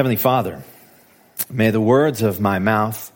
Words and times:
Heavenly 0.00 0.16
Father, 0.16 0.62
may 1.50 1.70
the 1.70 1.78
words 1.78 2.22
of 2.22 2.40
my 2.40 2.58
mouth 2.58 3.12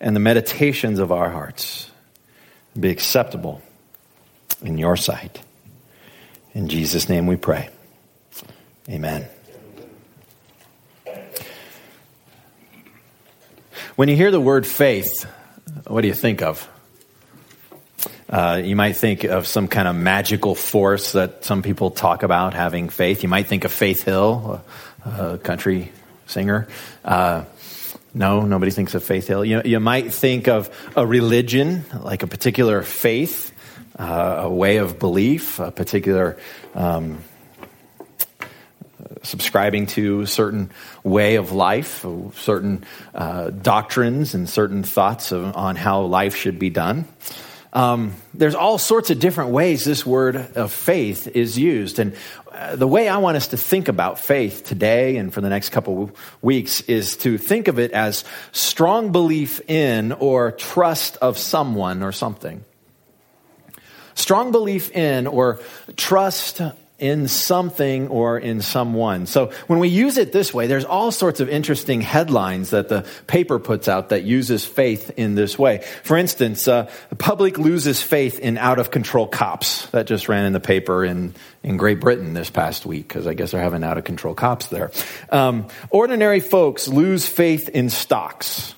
and 0.00 0.16
the 0.16 0.20
meditations 0.20 0.98
of 0.98 1.12
our 1.12 1.30
hearts 1.30 1.88
be 2.76 2.90
acceptable 2.90 3.62
in 4.60 4.78
your 4.78 4.96
sight. 4.96 5.40
In 6.54 6.68
Jesus' 6.68 7.08
name 7.08 7.28
we 7.28 7.36
pray. 7.36 7.68
Amen. 8.88 9.28
When 13.94 14.08
you 14.08 14.16
hear 14.16 14.32
the 14.32 14.40
word 14.40 14.66
faith, 14.66 15.22
what 15.86 16.00
do 16.00 16.08
you 16.08 16.14
think 16.14 16.42
of? 16.42 16.68
Uh, 18.28 18.60
you 18.64 18.74
might 18.74 18.96
think 18.96 19.22
of 19.22 19.46
some 19.46 19.68
kind 19.68 19.86
of 19.86 19.94
magical 19.94 20.56
force 20.56 21.12
that 21.12 21.44
some 21.44 21.62
people 21.62 21.92
talk 21.92 22.24
about 22.24 22.54
having 22.54 22.88
faith. 22.88 23.22
You 23.22 23.28
might 23.28 23.46
think 23.46 23.64
of 23.64 23.70
Faith 23.70 24.02
Hill, 24.02 24.64
a, 25.04 25.34
a 25.34 25.38
country 25.38 25.92
singer. 26.28 26.68
Uh, 27.04 27.44
no, 28.14 28.42
nobody 28.42 28.70
thinks 28.70 28.94
of 28.94 29.02
Faith 29.02 29.26
Hill. 29.26 29.44
You, 29.44 29.62
you 29.64 29.80
might 29.80 30.12
think 30.12 30.48
of 30.48 30.70
a 30.96 31.06
religion, 31.06 31.84
like 32.00 32.22
a 32.22 32.26
particular 32.26 32.82
faith, 32.82 33.52
uh, 33.98 34.42
a 34.44 34.50
way 34.50 34.78
of 34.78 34.98
belief, 34.98 35.58
a 35.58 35.70
particular 35.70 36.38
um, 36.74 37.18
subscribing 39.22 39.86
to 39.86 40.22
a 40.22 40.26
certain 40.26 40.70
way 41.02 41.36
of 41.36 41.52
life, 41.52 42.04
certain 42.34 42.84
uh, 43.14 43.50
doctrines, 43.50 44.34
and 44.34 44.48
certain 44.48 44.82
thoughts 44.82 45.32
of, 45.32 45.56
on 45.56 45.76
how 45.76 46.02
life 46.02 46.36
should 46.36 46.58
be 46.58 46.70
done. 46.70 47.06
Um, 47.72 48.14
there's 48.32 48.54
all 48.54 48.78
sorts 48.78 49.10
of 49.10 49.18
different 49.18 49.50
ways 49.50 49.84
this 49.84 50.06
word 50.06 50.36
of 50.36 50.72
faith 50.72 51.28
is 51.28 51.58
used. 51.58 51.98
And 51.98 52.16
uh, 52.50 52.76
the 52.76 52.86
way 52.86 53.08
I 53.08 53.18
want 53.18 53.36
us 53.36 53.48
to 53.48 53.56
think 53.56 53.88
about 53.88 54.18
faith 54.18 54.64
today 54.64 55.16
and 55.16 55.32
for 55.32 55.40
the 55.40 55.50
next 55.50 55.70
couple 55.70 56.10
weeks 56.40 56.80
is 56.82 57.16
to 57.18 57.36
think 57.36 57.68
of 57.68 57.78
it 57.78 57.92
as 57.92 58.24
strong 58.52 59.12
belief 59.12 59.60
in 59.68 60.12
or 60.12 60.52
trust 60.52 61.18
of 61.18 61.36
someone 61.36 62.02
or 62.02 62.12
something. 62.12 62.64
Strong 64.14 64.50
belief 64.52 64.90
in 64.90 65.26
or 65.26 65.60
trust 65.96 66.60
in 66.98 67.28
something 67.28 68.08
or 68.08 68.38
in 68.38 68.60
someone. 68.60 69.26
So 69.26 69.52
when 69.68 69.78
we 69.78 69.88
use 69.88 70.18
it 70.18 70.32
this 70.32 70.52
way, 70.52 70.66
there's 70.66 70.84
all 70.84 71.12
sorts 71.12 71.38
of 71.38 71.48
interesting 71.48 72.00
headlines 72.00 72.70
that 72.70 72.88
the 72.88 73.06
paper 73.28 73.60
puts 73.60 73.86
out 73.86 74.08
that 74.08 74.24
uses 74.24 74.64
faith 74.64 75.12
in 75.16 75.36
this 75.36 75.56
way. 75.56 75.84
For 76.02 76.16
instance, 76.16 76.66
uh, 76.66 76.90
the 77.10 77.16
public 77.16 77.56
loses 77.56 78.02
faith 78.02 78.40
in 78.40 78.58
out 78.58 78.80
of 78.80 78.90
control 78.90 79.28
cops. 79.28 79.86
That 79.90 80.08
just 80.08 80.28
ran 80.28 80.44
in 80.44 80.52
the 80.52 80.60
paper 80.60 81.04
in, 81.04 81.34
in 81.62 81.76
Great 81.76 82.00
Britain 82.00 82.34
this 82.34 82.50
past 82.50 82.84
week 82.84 83.06
because 83.06 83.28
I 83.28 83.34
guess 83.34 83.52
they're 83.52 83.62
having 83.62 83.84
out 83.84 83.96
of 83.96 84.02
control 84.02 84.34
cops 84.34 84.66
there. 84.66 84.90
Um, 85.30 85.68
ordinary 85.90 86.40
folks 86.40 86.88
lose 86.88 87.28
faith 87.28 87.68
in 87.68 87.90
stocks. 87.90 88.74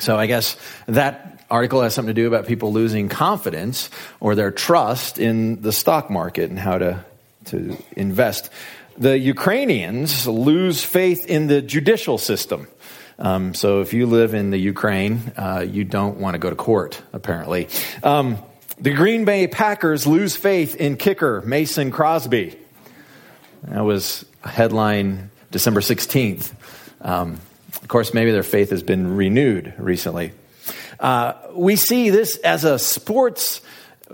So 0.00 0.16
I 0.16 0.26
guess 0.26 0.56
that 0.86 1.44
article 1.50 1.82
has 1.82 1.94
something 1.94 2.14
to 2.14 2.20
do 2.22 2.26
about 2.26 2.46
people 2.46 2.72
losing 2.72 3.10
confidence 3.10 3.90
or 4.20 4.34
their 4.34 4.50
trust 4.50 5.18
in 5.18 5.60
the 5.60 5.72
stock 5.72 6.10
market 6.10 6.48
and 6.48 6.58
how 6.58 6.78
to 6.78 7.04
to 7.50 7.76
invest. 7.96 8.50
The 8.96 9.18
Ukrainians 9.18 10.26
lose 10.26 10.82
faith 10.82 11.26
in 11.26 11.46
the 11.46 11.62
judicial 11.62 12.18
system. 12.18 12.68
Um, 13.18 13.54
so 13.54 13.80
if 13.80 13.92
you 13.92 14.06
live 14.06 14.34
in 14.34 14.50
the 14.50 14.58
Ukraine, 14.58 15.32
uh, 15.36 15.64
you 15.68 15.84
don't 15.84 16.18
want 16.18 16.34
to 16.34 16.38
go 16.38 16.50
to 16.50 16.56
court, 16.56 17.02
apparently. 17.12 17.68
Um, 18.02 18.38
the 18.80 18.92
Green 18.92 19.24
Bay 19.24 19.48
Packers 19.48 20.06
lose 20.06 20.36
faith 20.36 20.76
in 20.76 20.96
kicker 20.96 21.42
Mason 21.42 21.90
Crosby. 21.90 22.56
That 23.64 23.84
was 23.84 24.24
headline 24.44 25.30
December 25.50 25.80
16th. 25.80 26.52
Um, 27.00 27.40
of 27.82 27.88
course, 27.88 28.14
maybe 28.14 28.30
their 28.30 28.44
faith 28.44 28.70
has 28.70 28.84
been 28.84 29.16
renewed 29.16 29.74
recently. 29.78 30.32
Uh, 31.00 31.34
we 31.52 31.74
see 31.74 32.10
this 32.10 32.36
as 32.36 32.64
a 32.64 32.78
sports 32.78 33.60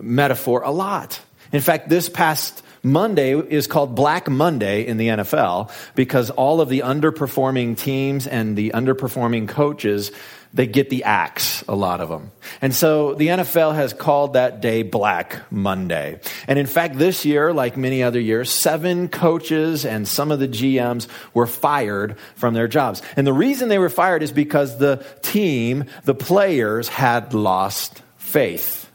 metaphor 0.00 0.62
a 0.62 0.70
lot. 0.70 1.20
In 1.52 1.60
fact, 1.60 1.88
this 1.88 2.08
past 2.08 2.63
Monday 2.84 3.32
is 3.32 3.66
called 3.66 3.94
Black 3.94 4.28
Monday 4.28 4.86
in 4.86 4.98
the 4.98 5.08
NFL 5.08 5.72
because 5.94 6.30
all 6.30 6.60
of 6.60 6.68
the 6.68 6.80
underperforming 6.80 7.76
teams 7.76 8.26
and 8.26 8.56
the 8.56 8.70
underperforming 8.70 9.48
coaches 9.48 10.12
they 10.54 10.68
get 10.68 10.88
the 10.88 11.02
axe, 11.02 11.64
a 11.66 11.74
lot 11.74 12.00
of 12.00 12.08
them. 12.08 12.30
And 12.62 12.72
so 12.72 13.14
the 13.14 13.26
NFL 13.26 13.74
has 13.74 13.92
called 13.92 14.34
that 14.34 14.60
day 14.60 14.84
Black 14.84 15.50
Monday. 15.50 16.20
And 16.46 16.60
in 16.60 16.66
fact, 16.66 16.96
this 16.96 17.24
year, 17.24 17.52
like 17.52 17.76
many 17.76 18.04
other 18.04 18.20
years, 18.20 18.50
seven 18.50 19.08
coaches 19.08 19.84
and 19.84 20.06
some 20.06 20.30
of 20.30 20.38
the 20.38 20.46
GMs 20.46 21.08
were 21.34 21.48
fired 21.48 22.16
from 22.36 22.54
their 22.54 22.68
jobs. 22.68 23.02
And 23.16 23.26
the 23.26 23.32
reason 23.32 23.68
they 23.68 23.80
were 23.80 23.90
fired 23.90 24.22
is 24.22 24.30
because 24.30 24.78
the 24.78 25.04
team, 25.22 25.86
the 26.04 26.14
players 26.14 26.86
had 26.86 27.34
lost 27.34 28.00
faith 28.16 28.88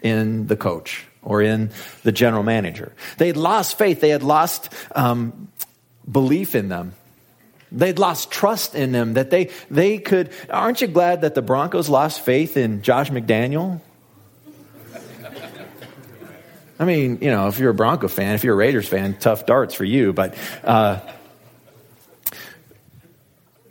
in 0.00 0.46
the 0.46 0.56
coach 0.56 1.06
or 1.28 1.42
in 1.42 1.70
the 2.04 2.10
general 2.10 2.42
manager. 2.42 2.90
They 3.18 3.26
had 3.26 3.36
lost 3.36 3.76
faith. 3.76 4.00
They 4.00 4.08
had 4.08 4.22
lost 4.22 4.72
um, 4.96 5.48
belief 6.10 6.54
in 6.54 6.70
them. 6.70 6.94
They'd 7.70 7.98
lost 7.98 8.30
trust 8.30 8.74
in 8.74 8.92
them 8.92 9.12
that 9.14 9.28
they, 9.28 9.50
they 9.70 9.98
could. 9.98 10.30
Aren't 10.48 10.80
you 10.80 10.86
glad 10.86 11.20
that 11.20 11.34
the 11.34 11.42
Broncos 11.42 11.90
lost 11.90 12.22
faith 12.22 12.56
in 12.56 12.80
Josh 12.80 13.10
McDaniel? 13.10 13.82
I 16.80 16.84
mean, 16.86 17.18
you 17.20 17.30
know, 17.30 17.48
if 17.48 17.58
you're 17.58 17.72
a 17.72 17.74
Bronco 17.74 18.08
fan, 18.08 18.34
if 18.34 18.42
you're 18.42 18.54
a 18.54 18.56
Raiders 18.56 18.88
fan, 18.88 19.18
tough 19.18 19.44
darts 19.44 19.74
for 19.74 19.84
you. 19.84 20.14
But 20.14 20.34
uh, 20.64 21.00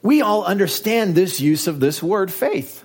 we 0.03 0.21
all 0.21 0.43
understand 0.43 1.15
this 1.15 1.41
use 1.41 1.65
of 1.65 1.79
this 1.79 2.03
word 2.03 2.31
faith. 2.31 2.83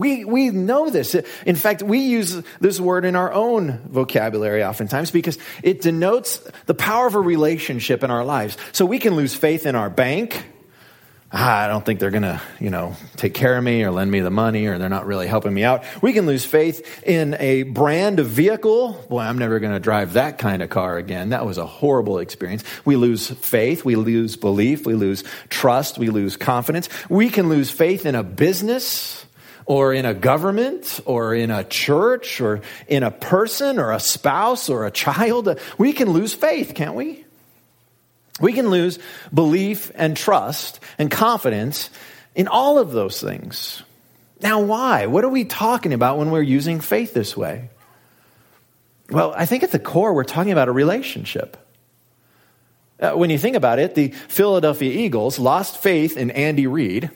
We, 0.00 0.24
we 0.24 0.48
know 0.48 0.88
this. 0.88 1.14
In 1.44 1.56
fact, 1.56 1.82
we 1.82 1.98
use 1.98 2.42
this 2.58 2.80
word 2.80 3.04
in 3.04 3.16
our 3.16 3.30
own 3.30 3.82
vocabulary 3.86 4.64
oftentimes 4.64 5.10
because 5.10 5.36
it 5.62 5.82
denotes 5.82 6.38
the 6.64 6.72
power 6.72 7.06
of 7.06 7.16
a 7.16 7.20
relationship 7.20 8.02
in 8.02 8.10
our 8.10 8.24
lives. 8.24 8.56
So 8.72 8.86
we 8.86 8.98
can 8.98 9.14
lose 9.14 9.34
faith 9.34 9.66
in 9.66 9.74
our 9.74 9.90
bank. 9.90 10.42
Ah, 11.30 11.64
I 11.64 11.68
don't 11.68 11.84
think 11.84 12.00
they're 12.00 12.10
going 12.10 12.22
to, 12.22 12.40
you 12.58 12.70
know, 12.70 12.96
take 13.16 13.34
care 13.34 13.58
of 13.58 13.62
me 13.62 13.84
or 13.84 13.90
lend 13.90 14.10
me 14.10 14.20
the 14.20 14.30
money 14.30 14.66
or 14.68 14.78
they're 14.78 14.88
not 14.88 15.04
really 15.04 15.26
helping 15.26 15.52
me 15.52 15.64
out. 15.64 15.84
We 16.00 16.14
can 16.14 16.24
lose 16.24 16.46
faith 16.46 17.06
in 17.06 17.36
a 17.38 17.64
brand 17.64 18.20
of 18.20 18.26
vehicle. 18.26 19.04
Boy, 19.10 19.20
I'm 19.20 19.36
never 19.36 19.60
going 19.60 19.74
to 19.74 19.80
drive 19.80 20.14
that 20.14 20.38
kind 20.38 20.62
of 20.62 20.70
car 20.70 20.96
again. 20.96 21.28
That 21.28 21.44
was 21.44 21.58
a 21.58 21.66
horrible 21.66 22.20
experience. 22.20 22.64
We 22.86 22.96
lose 22.96 23.28
faith. 23.28 23.84
We 23.84 23.96
lose 23.96 24.36
belief. 24.36 24.86
We 24.86 24.94
lose 24.94 25.24
trust. 25.50 25.98
We 25.98 26.08
lose 26.08 26.38
confidence. 26.38 26.88
We 27.10 27.28
can 27.28 27.50
lose 27.50 27.70
faith 27.70 28.06
in 28.06 28.14
a 28.14 28.22
business 28.22 29.26
or 29.70 29.94
in 29.94 30.04
a 30.04 30.12
government 30.12 30.98
or 31.04 31.32
in 31.32 31.52
a 31.52 31.62
church 31.62 32.40
or 32.40 32.60
in 32.88 33.04
a 33.04 33.10
person 33.12 33.78
or 33.78 33.92
a 33.92 34.00
spouse 34.00 34.68
or 34.68 34.84
a 34.84 34.90
child, 34.90 35.60
we 35.78 35.92
can 35.92 36.10
lose 36.10 36.34
faith, 36.34 36.74
can't 36.74 36.96
we? 36.96 37.24
We 38.40 38.52
can 38.52 38.68
lose 38.68 38.98
belief 39.32 39.92
and 39.94 40.16
trust 40.16 40.80
and 40.98 41.08
confidence 41.08 41.88
in 42.34 42.48
all 42.48 42.78
of 42.78 42.90
those 42.90 43.20
things. 43.20 43.84
Now, 44.42 44.60
why? 44.60 45.06
What 45.06 45.22
are 45.22 45.28
we 45.28 45.44
talking 45.44 45.92
about 45.92 46.18
when 46.18 46.32
we're 46.32 46.42
using 46.42 46.80
faith 46.80 47.14
this 47.14 47.36
way? 47.36 47.70
Well, 49.08 49.32
I 49.36 49.46
think 49.46 49.62
at 49.62 49.70
the 49.70 49.78
core, 49.78 50.12
we're 50.12 50.24
talking 50.24 50.50
about 50.50 50.66
a 50.66 50.72
relationship. 50.72 51.56
Uh, 52.98 53.12
when 53.12 53.30
you 53.30 53.38
think 53.38 53.54
about 53.54 53.78
it, 53.78 53.94
the 53.94 54.08
Philadelphia 54.08 54.90
Eagles 54.90 55.38
lost 55.38 55.78
faith 55.78 56.16
in 56.16 56.32
Andy 56.32 56.66
Reid 56.66 57.10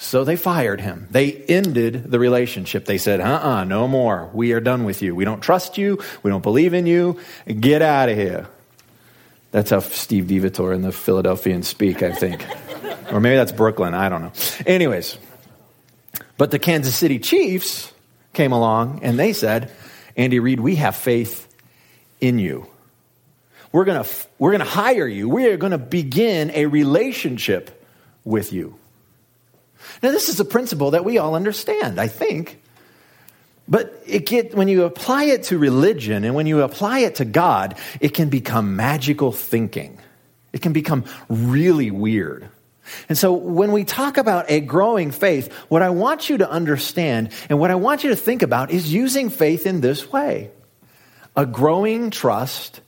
so 0.00 0.22
they 0.22 0.36
fired 0.36 0.80
him. 0.80 1.08
They 1.10 1.32
ended 1.32 2.04
the 2.10 2.20
relationship. 2.20 2.84
They 2.84 2.98
said, 2.98 3.20
uh 3.20 3.24
uh-uh, 3.24 3.48
uh 3.48 3.64
no 3.64 3.88
more. 3.88 4.30
We 4.32 4.52
are 4.52 4.60
done 4.60 4.84
with 4.84 5.02
you. 5.02 5.14
We 5.14 5.24
don't 5.24 5.40
trust 5.40 5.76
you. 5.76 5.98
We 6.22 6.30
don't 6.30 6.42
believe 6.42 6.72
in 6.72 6.86
you. 6.86 7.18
Get 7.46 7.82
out 7.82 8.08
of 8.08 8.16
here. 8.16 8.46
That's 9.50 9.70
how 9.70 9.80
Steve 9.80 10.24
DeVitor 10.24 10.72
and 10.72 10.84
the 10.84 10.92
Philadelphians 10.92 11.66
speak, 11.66 12.02
I 12.04 12.12
think. 12.12 12.46
or 13.12 13.20
maybe 13.20 13.36
that's 13.36 13.50
Brooklyn. 13.50 13.92
I 13.92 14.08
don't 14.08 14.22
know. 14.22 14.32
Anyways, 14.66 15.18
but 16.36 16.52
the 16.52 16.60
Kansas 16.60 16.94
City 16.94 17.18
Chiefs 17.18 17.92
came 18.34 18.52
along 18.52 19.00
and 19.02 19.18
they 19.18 19.32
said, 19.32 19.72
Andy 20.16 20.38
Reid, 20.38 20.60
we 20.60 20.76
have 20.76 20.94
faith 20.94 21.52
in 22.20 22.38
you. 22.38 22.68
We're 23.72 23.84
going 23.84 24.02
to 24.02 24.10
we're 24.38 24.52
going 24.52 24.60
to 24.60 24.70
hire 24.70 25.08
you. 25.08 25.28
We 25.28 25.48
are 25.48 25.56
going 25.56 25.72
to 25.72 25.78
begin 25.78 26.52
a 26.52 26.66
relationship 26.66 27.84
with 28.24 28.52
you. 28.52 28.78
Now, 30.02 30.12
this 30.12 30.28
is 30.28 30.40
a 30.40 30.44
principle 30.44 30.92
that 30.92 31.04
we 31.04 31.18
all 31.18 31.34
understand, 31.34 32.00
I 32.00 32.08
think. 32.08 32.60
But 33.66 34.02
it 34.06 34.26
get, 34.26 34.54
when 34.54 34.68
you 34.68 34.84
apply 34.84 35.24
it 35.24 35.44
to 35.44 35.58
religion 35.58 36.24
and 36.24 36.34
when 36.34 36.46
you 36.46 36.62
apply 36.62 37.00
it 37.00 37.16
to 37.16 37.24
God, 37.24 37.76
it 38.00 38.14
can 38.14 38.28
become 38.30 38.76
magical 38.76 39.32
thinking. 39.32 39.98
It 40.52 40.62
can 40.62 40.72
become 40.72 41.04
really 41.28 41.90
weird. 41.90 42.48
And 43.10 43.18
so 43.18 43.34
when 43.34 43.72
we 43.72 43.84
talk 43.84 44.16
about 44.16 44.46
a 44.48 44.60
growing 44.60 45.10
faith, 45.10 45.52
what 45.68 45.82
I 45.82 45.90
want 45.90 46.30
you 46.30 46.38
to 46.38 46.50
understand 46.50 47.30
and 47.50 47.58
what 47.58 47.70
I 47.70 47.74
want 47.74 48.04
you 48.04 48.10
to 48.10 48.16
think 48.16 48.40
about 48.40 48.70
is 48.70 48.90
using 48.90 49.28
faith 49.28 49.66
in 49.66 49.82
this 49.82 50.10
way 50.10 50.50
a 51.36 51.44
growing 51.44 52.10
trust, 52.10 52.80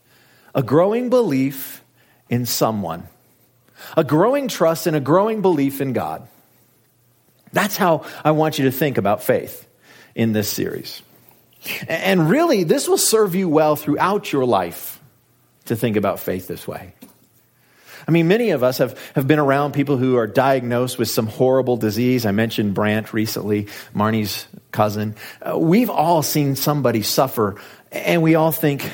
a 0.54 0.62
growing 0.62 1.10
belief 1.10 1.84
in 2.30 2.46
someone. 2.46 3.06
a 3.96 4.04
growing 4.04 4.48
trust 4.48 4.86
and 4.86 4.96
a 4.96 5.00
growing 5.00 5.42
belief 5.42 5.80
in 5.80 5.92
God. 5.92 6.26
That's 7.52 7.76
how 7.76 8.04
I 8.24 8.30
want 8.32 8.58
you 8.58 8.66
to 8.66 8.72
think 8.72 8.98
about 8.98 9.22
faith 9.22 9.66
in 10.14 10.32
this 10.32 10.48
series. 10.48 11.02
And 11.88 12.30
really, 12.30 12.64
this 12.64 12.88
will 12.88 12.98
serve 12.98 13.34
you 13.34 13.48
well 13.48 13.76
throughout 13.76 14.32
your 14.32 14.44
life 14.44 15.00
to 15.66 15.76
think 15.76 15.96
about 15.96 16.20
faith 16.20 16.46
this 16.46 16.66
way. 16.66 16.94
I 18.08 18.12
mean, 18.12 18.28
many 18.28 18.50
of 18.50 18.62
us 18.62 18.78
have, 18.78 18.98
have 19.14 19.28
been 19.28 19.38
around 19.38 19.72
people 19.72 19.96
who 19.96 20.16
are 20.16 20.26
diagnosed 20.26 20.98
with 20.98 21.08
some 21.08 21.26
horrible 21.26 21.76
disease. 21.76 22.24
I 22.24 22.32
mentioned 22.32 22.74
Brant 22.74 23.12
recently, 23.12 23.68
Marnie's 23.94 24.46
cousin. 24.72 25.16
Uh, 25.42 25.58
we've 25.58 25.90
all 25.90 26.22
seen 26.22 26.56
somebody 26.56 27.02
suffer, 27.02 27.60
and 27.92 28.22
we 28.22 28.34
all 28.34 28.52
think 28.52 28.90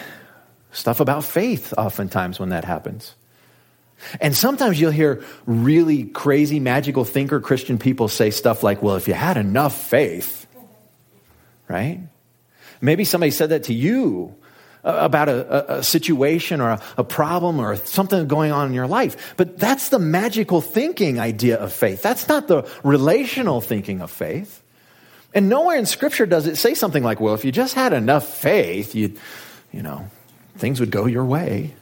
stuff 0.72 1.00
about 1.00 1.24
faith 1.24 1.72
oftentimes 1.78 2.40
when 2.40 2.50
that 2.50 2.64
happens. 2.64 3.14
And 4.20 4.36
sometimes 4.36 4.80
you'll 4.80 4.90
hear 4.90 5.22
really 5.46 6.04
crazy, 6.04 6.60
magical 6.60 7.04
thinker 7.04 7.40
Christian 7.40 7.78
people 7.78 8.08
say 8.08 8.30
stuff 8.30 8.62
like, 8.62 8.82
well, 8.82 8.96
if 8.96 9.08
you 9.08 9.14
had 9.14 9.36
enough 9.36 9.76
faith, 9.76 10.46
right? 11.68 12.00
Maybe 12.80 13.04
somebody 13.04 13.30
said 13.30 13.50
that 13.50 13.64
to 13.64 13.74
you 13.74 14.34
about 14.84 15.28
a, 15.28 15.78
a 15.78 15.82
situation 15.82 16.60
or 16.60 16.70
a, 16.70 16.82
a, 16.98 17.04
problem 17.04 17.58
or 17.58 17.74
something 17.74 18.28
going 18.28 18.52
on 18.52 18.68
in 18.68 18.72
your 18.72 18.86
life. 18.86 19.34
But 19.36 19.58
that's 19.58 19.88
the 19.88 19.98
magical 19.98 20.60
thinking 20.60 21.18
idea 21.18 21.58
of 21.58 21.72
faith. 21.72 22.02
That's 22.02 22.28
not 22.28 22.46
the 22.46 22.70
relational 22.84 23.60
thinking 23.60 24.00
of 24.00 24.12
faith. 24.12 24.62
And 25.34 25.48
nowhere 25.48 25.76
in 25.76 25.86
Scripture 25.86 26.24
does 26.24 26.46
it 26.46 26.56
say 26.56 26.74
something 26.74 27.02
like, 27.02 27.20
well, 27.20 27.34
if 27.34 27.44
you 27.44 27.50
just 27.50 27.74
had 27.74 27.92
enough 27.92 28.28
faith, 28.28 28.94
you'd, 28.94 29.18
you 29.72 29.82
know, 29.82 30.08
things 30.56 30.78
would 30.78 30.92
go 30.92 31.06
your 31.06 31.24
way. 31.24 31.74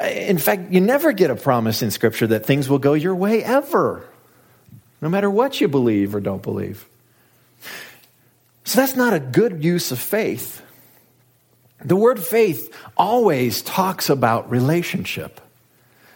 In 0.00 0.38
fact, 0.38 0.72
you 0.72 0.80
never 0.80 1.12
get 1.12 1.30
a 1.30 1.36
promise 1.36 1.82
in 1.82 1.90
Scripture 1.90 2.28
that 2.28 2.46
things 2.46 2.68
will 2.68 2.78
go 2.78 2.94
your 2.94 3.14
way 3.14 3.42
ever, 3.42 4.06
no 5.00 5.08
matter 5.08 5.30
what 5.30 5.60
you 5.60 5.68
believe 5.68 6.14
or 6.14 6.20
don't 6.20 6.42
believe. 6.42 6.86
So 8.64 8.80
that's 8.80 8.94
not 8.94 9.14
a 9.14 9.20
good 9.20 9.64
use 9.64 9.90
of 9.90 9.98
faith. 9.98 10.62
The 11.84 11.96
word 11.96 12.20
faith 12.20 12.74
always 12.96 13.62
talks 13.62 14.10
about 14.10 14.50
relationship. 14.50 15.40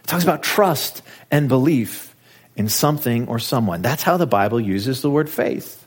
It 0.05 0.07
talks 0.07 0.23
about 0.23 0.43
trust 0.43 1.03
and 1.31 1.49
belief 1.49 2.15
in 2.57 2.69
something 2.69 3.27
or 3.29 3.39
someone. 3.39 3.83
That's 3.83 4.03
how 4.03 4.17
the 4.17 4.27
Bible 4.27 4.61
uses 4.61 5.01
the 5.01 5.11
word 5.11 5.29
faith. 5.29 5.84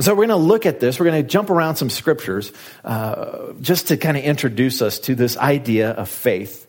So 0.00 0.12
we're 0.12 0.26
going 0.26 0.28
to 0.28 0.36
look 0.36 0.64
at 0.64 0.78
this. 0.78 1.00
We're 1.00 1.06
going 1.06 1.22
to 1.22 1.28
jump 1.28 1.50
around 1.50 1.76
some 1.76 1.90
scriptures 1.90 2.52
uh, 2.84 3.52
just 3.60 3.88
to 3.88 3.96
kind 3.96 4.16
of 4.16 4.22
introduce 4.22 4.80
us 4.80 5.00
to 5.00 5.14
this 5.14 5.36
idea 5.36 5.90
of 5.90 6.08
faith. 6.08 6.66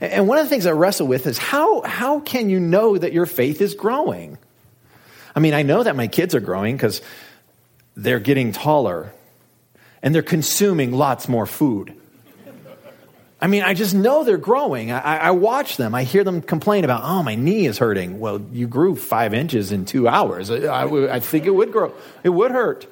And 0.00 0.26
one 0.26 0.38
of 0.38 0.44
the 0.44 0.50
things 0.50 0.66
I 0.66 0.72
wrestle 0.72 1.06
with 1.06 1.26
is 1.26 1.38
how, 1.38 1.82
how 1.82 2.20
can 2.20 2.50
you 2.50 2.58
know 2.58 2.96
that 2.96 3.12
your 3.12 3.26
faith 3.26 3.60
is 3.60 3.74
growing? 3.74 4.38
I 5.34 5.40
mean, 5.40 5.54
I 5.54 5.62
know 5.62 5.82
that 5.82 5.96
my 5.96 6.08
kids 6.08 6.34
are 6.34 6.40
growing 6.40 6.76
because 6.76 7.02
they're 7.96 8.20
getting 8.20 8.52
taller 8.52 9.12
and 10.02 10.14
they're 10.14 10.22
consuming 10.22 10.92
lots 10.92 11.28
more 11.28 11.46
food. 11.46 11.94
I 13.42 13.48
mean, 13.48 13.64
I 13.64 13.74
just 13.74 13.92
know 13.92 14.22
they're 14.22 14.36
growing. 14.36 14.92
I, 14.92 15.16
I, 15.16 15.30
watch 15.32 15.76
them. 15.76 15.96
I 15.96 16.04
hear 16.04 16.22
them 16.22 16.42
complain 16.42 16.84
about, 16.84 17.02
oh, 17.02 17.24
my 17.24 17.34
knee 17.34 17.66
is 17.66 17.76
hurting. 17.76 18.20
Well, 18.20 18.40
you 18.52 18.68
grew 18.68 18.94
five 18.94 19.34
inches 19.34 19.72
in 19.72 19.84
two 19.84 20.06
hours. 20.06 20.48
I, 20.48 20.58
I, 20.58 21.16
I 21.16 21.18
think 21.18 21.46
it 21.46 21.50
would 21.50 21.72
grow. 21.72 21.92
It 22.22 22.28
would 22.28 22.52
hurt. 22.52 22.86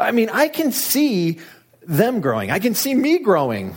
I 0.00 0.12
mean, 0.12 0.30
I 0.30 0.48
can 0.48 0.72
see 0.72 1.40
them 1.82 2.22
growing. 2.22 2.50
I 2.50 2.58
can 2.58 2.74
see 2.74 2.94
me 2.94 3.18
growing 3.18 3.76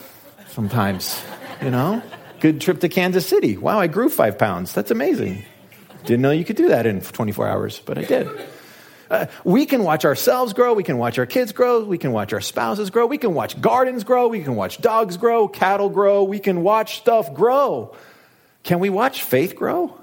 sometimes, 0.52 1.22
you 1.62 1.70
know? 1.70 2.02
Good 2.40 2.62
trip 2.62 2.80
to 2.80 2.88
Kansas 2.88 3.28
City. 3.28 3.58
Wow, 3.58 3.78
I 3.78 3.88
grew 3.88 4.08
five 4.08 4.38
pounds. 4.38 4.72
That's 4.72 4.90
amazing. 4.90 5.44
Didn't 6.06 6.22
know 6.22 6.32
you 6.32 6.46
could 6.46 6.56
do 6.56 6.70
that 6.70 6.86
in 6.86 7.02
24 7.02 7.46
hours, 7.46 7.82
but 7.86 7.98
I 7.98 8.06
did. 8.06 8.30
Uh, 9.10 9.28
we 9.44 9.66
can 9.66 9.84
watch 9.84 10.06
ourselves 10.06 10.54
grow. 10.54 10.74
We 10.74 10.84
can 10.84 10.98
watch 10.98 11.19
our 11.19 11.25
kids 11.25 11.52
grow. 11.52 11.84
We 11.84 11.98
can 11.98 12.12
watch 12.12 12.34
our 12.34 12.42
spouses 12.42 12.90
grow. 12.90 13.06
We 13.06 13.18
can 13.18 13.34
watch 13.34 13.60
gardens 13.62 14.04
grow. 14.04 14.28
We 14.28 14.42
can 14.42 14.56
watch 14.56 14.81
dogs 14.81 15.18
grow, 15.18 15.48
cattle 15.48 15.90
grow. 15.90 16.24
We 16.24 16.40
can 16.40 16.63
watch 16.63 16.98
stuff 16.98 17.34
grow. 17.34 17.96
Can 18.63 18.80
we 18.80 18.90
watch 18.90 19.24
faith 19.24 19.56
grow? 19.56 19.96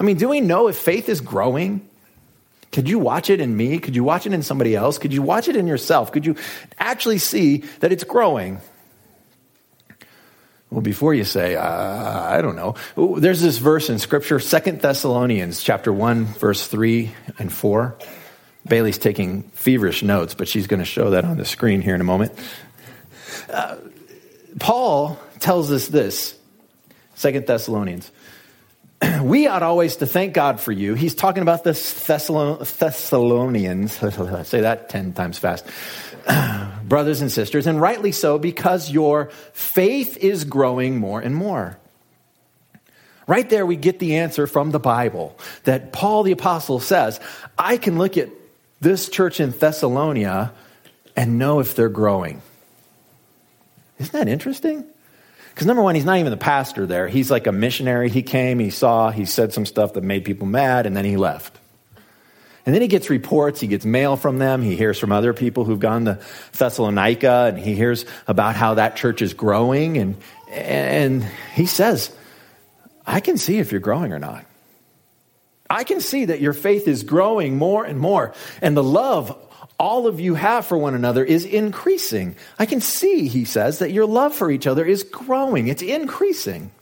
I 0.00 0.02
mean, 0.02 0.16
do 0.16 0.28
we 0.28 0.40
know 0.40 0.68
if 0.68 0.76
faith 0.76 1.08
is 1.08 1.20
growing? 1.20 1.88
Could 2.72 2.88
you 2.88 2.98
watch 2.98 3.30
it 3.30 3.40
in 3.40 3.56
me? 3.56 3.78
Could 3.78 3.94
you 3.94 4.04
watch 4.04 4.26
it 4.26 4.32
in 4.32 4.42
somebody 4.42 4.74
else? 4.74 4.98
Could 4.98 5.12
you 5.12 5.22
watch 5.22 5.48
it 5.48 5.56
in 5.56 5.66
yourself? 5.66 6.12
Could 6.12 6.26
you 6.26 6.36
actually 6.78 7.18
see 7.18 7.58
that 7.80 7.92
it's 7.92 8.04
growing? 8.04 8.60
Well, 10.70 10.80
before 10.80 11.14
you 11.14 11.24
say, 11.24 11.54
uh, 11.54 11.64
I 11.64 12.42
don't 12.42 12.56
know, 12.56 12.74
there's 13.18 13.40
this 13.40 13.58
verse 13.58 13.88
in 13.88 14.00
Scripture, 14.00 14.40
Second 14.40 14.80
Thessalonians 14.80 15.62
chapter 15.62 15.92
1, 15.92 16.24
verse 16.24 16.66
3 16.66 17.14
and 17.38 17.52
4. 17.52 17.96
Bailey's 18.66 18.98
taking 18.98 19.44
feverish 19.54 20.02
notes, 20.02 20.34
but 20.34 20.48
she's 20.48 20.66
going 20.66 20.80
to 20.80 20.86
show 20.86 21.10
that 21.10 21.24
on 21.24 21.36
the 21.36 21.44
screen 21.44 21.82
here 21.82 21.94
in 21.94 22.00
a 22.00 22.04
moment. 22.04 22.32
Uh, 23.48 23.76
Paul 24.58 25.20
tells 25.38 25.70
us 25.70 25.86
this, 25.86 26.36
Second 27.14 27.46
Thessalonians. 27.46 28.10
We 29.22 29.46
ought 29.46 29.62
always 29.62 29.96
to 29.96 30.06
thank 30.06 30.32
God 30.32 30.58
for 30.58 30.72
you. 30.72 30.94
He's 30.94 31.14
talking 31.14 31.42
about 31.42 31.64
the 31.64 31.72
Thessalonians. 31.72 33.92
say 34.48 34.62
that 34.62 34.88
10 34.88 35.12
times 35.12 35.38
fast. 35.38 35.66
brothers 36.88 37.20
and 37.20 37.30
sisters, 37.30 37.66
and 37.66 37.80
rightly 37.80 38.12
so 38.12 38.38
because 38.38 38.90
your 38.90 39.30
faith 39.52 40.16
is 40.18 40.44
growing 40.44 40.98
more 40.98 41.20
and 41.20 41.34
more. 41.34 41.78
Right 43.26 43.48
there, 43.50 43.66
we 43.66 43.76
get 43.76 43.98
the 43.98 44.16
answer 44.16 44.46
from 44.46 44.70
the 44.70 44.78
Bible 44.78 45.36
that 45.64 45.92
Paul 45.92 46.22
the 46.22 46.32
Apostle 46.32 46.78
says, 46.78 47.18
I 47.58 47.76
can 47.76 47.98
look 47.98 48.16
at 48.16 48.28
this 48.80 49.08
church 49.08 49.40
in 49.40 49.52
Thessalonia 49.52 50.52
and 51.16 51.38
know 51.38 51.58
if 51.58 51.74
they're 51.74 51.88
growing. 51.88 52.40
Isn't 53.98 54.12
that 54.12 54.28
interesting? 54.28 54.84
Because 55.50 55.66
number 55.66 55.82
one, 55.82 55.94
he's 55.94 56.04
not 56.04 56.18
even 56.18 56.30
the 56.30 56.36
pastor 56.36 56.86
there. 56.86 57.08
He's 57.08 57.30
like 57.30 57.46
a 57.46 57.52
missionary. 57.52 58.10
He 58.10 58.22
came, 58.22 58.58
he 58.58 58.70
saw, 58.70 59.10
he 59.10 59.24
said 59.24 59.52
some 59.52 59.66
stuff 59.66 59.94
that 59.94 60.04
made 60.04 60.24
people 60.24 60.46
mad, 60.46 60.86
and 60.86 60.96
then 60.96 61.06
he 61.06 61.16
left. 61.16 61.58
And 62.66 62.74
then 62.74 62.82
he 62.82 62.88
gets 62.88 63.08
reports, 63.08 63.60
he 63.60 63.68
gets 63.68 63.84
mail 63.84 64.16
from 64.16 64.38
them, 64.38 64.60
he 64.60 64.74
hears 64.74 64.98
from 64.98 65.12
other 65.12 65.32
people 65.32 65.64
who've 65.64 65.78
gone 65.78 66.06
to 66.06 66.18
Thessalonica, 66.52 67.46
and 67.48 67.58
he 67.58 67.76
hears 67.76 68.04
about 68.26 68.56
how 68.56 68.74
that 68.74 68.96
church 68.96 69.22
is 69.22 69.34
growing. 69.34 69.96
And, 69.96 70.16
and 70.50 71.22
he 71.54 71.66
says, 71.66 72.10
I 73.06 73.20
can 73.20 73.38
see 73.38 73.58
if 73.60 73.70
you're 73.70 73.80
growing 73.80 74.12
or 74.12 74.18
not. 74.18 74.44
I 75.70 75.84
can 75.84 76.00
see 76.00 76.24
that 76.26 76.40
your 76.40 76.52
faith 76.52 76.88
is 76.88 77.04
growing 77.04 77.56
more 77.56 77.84
and 77.84 78.00
more, 78.00 78.34
and 78.60 78.76
the 78.76 78.82
love 78.82 79.38
all 79.78 80.06
of 80.06 80.18
you 80.18 80.34
have 80.34 80.66
for 80.66 80.76
one 80.76 80.94
another 80.94 81.24
is 81.24 81.44
increasing. 81.44 82.34
I 82.58 82.66
can 82.66 82.80
see, 82.80 83.28
he 83.28 83.44
says, 83.44 83.78
that 83.78 83.92
your 83.92 84.06
love 84.06 84.34
for 84.34 84.50
each 84.50 84.66
other 84.66 84.84
is 84.84 85.04
growing, 85.04 85.68
it's 85.68 85.82
increasing. 85.82 86.72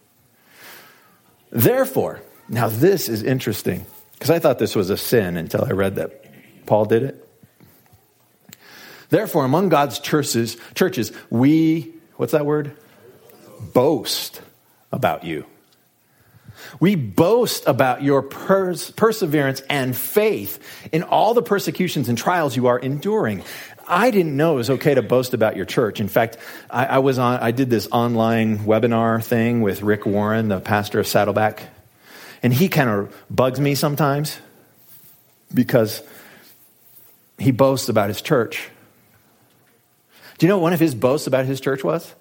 Therefore, 1.51 2.23
now 2.49 2.69
this 2.69 3.09
is 3.09 3.23
interesting. 3.23 3.85
Because 4.15 4.31
I 4.31 4.39
thought 4.39 4.59
this 4.59 4.75
was 4.75 4.91
a 4.91 4.97
sin 4.97 5.37
until 5.37 5.65
I 5.65 5.71
read 5.71 5.97
that 5.97 6.25
Paul 6.67 6.87
did 6.87 7.03
it. 7.03 7.29
Therefore, 9.11 9.45
among 9.45 9.69
God's 9.69 9.99
churches, 9.99 10.57
churches, 10.75 11.13
we, 11.31 11.93
what's 12.17 12.33
that 12.33 12.47
word? 12.47 12.77
Boast 13.73 14.41
about 14.91 15.25
you. 15.25 15.47
We 16.81 16.95
boast 16.95 17.65
about 17.67 18.03
your 18.03 18.23
pers- 18.23 18.91
perseverance 18.91 19.61
and 19.69 19.97
faith 19.97 20.59
in 20.93 21.03
all 21.03 21.35
the 21.35 21.43
persecutions 21.43 22.09
and 22.09 22.17
trials 22.17 22.57
you 22.57 22.67
are 22.67 22.79
enduring. 22.79 23.45
I 23.87 24.11
didn't 24.11 24.37
know 24.37 24.55
it 24.55 24.57
was 24.57 24.71
okay 24.71 24.95
to 24.95 25.03
boast 25.03 25.35
about 25.35 25.57
your 25.57 25.67
church. 25.67 26.01
In 26.01 26.09
fact, 26.09 26.39
I, 26.71 26.87
I 26.87 26.99
was 26.99 27.19
on, 27.19 27.41
I 27.41 27.51
did 27.51 27.71
this 27.71 27.87
online 27.93 28.61
webinar 28.61 29.23
thing 29.23 29.61
with 29.61 29.83
Rick 29.83 30.07
Warren, 30.07 30.49
the 30.49 30.61
pastor 30.61 31.01
of 31.01 31.07
Saddleback 31.07 31.69
and 32.45 32.53
he 32.53 32.69
kind 32.69 32.91
of 32.91 33.25
bugs 33.31 33.59
me 33.59 33.75
sometimes 33.75 34.39
because 35.53 36.03
he 37.39 37.51
boasts 37.51 37.89
about 37.89 38.09
his 38.09 38.21
church. 38.21 38.69
Do 40.37 40.45
you 40.45 40.49
know 40.49 40.59
what 40.59 40.65
one 40.65 40.73
of 40.75 40.81
his 40.81 40.95
boasts 40.95 41.27
about 41.27 41.47
his 41.47 41.59
church 41.59 41.83
was? 41.83 42.15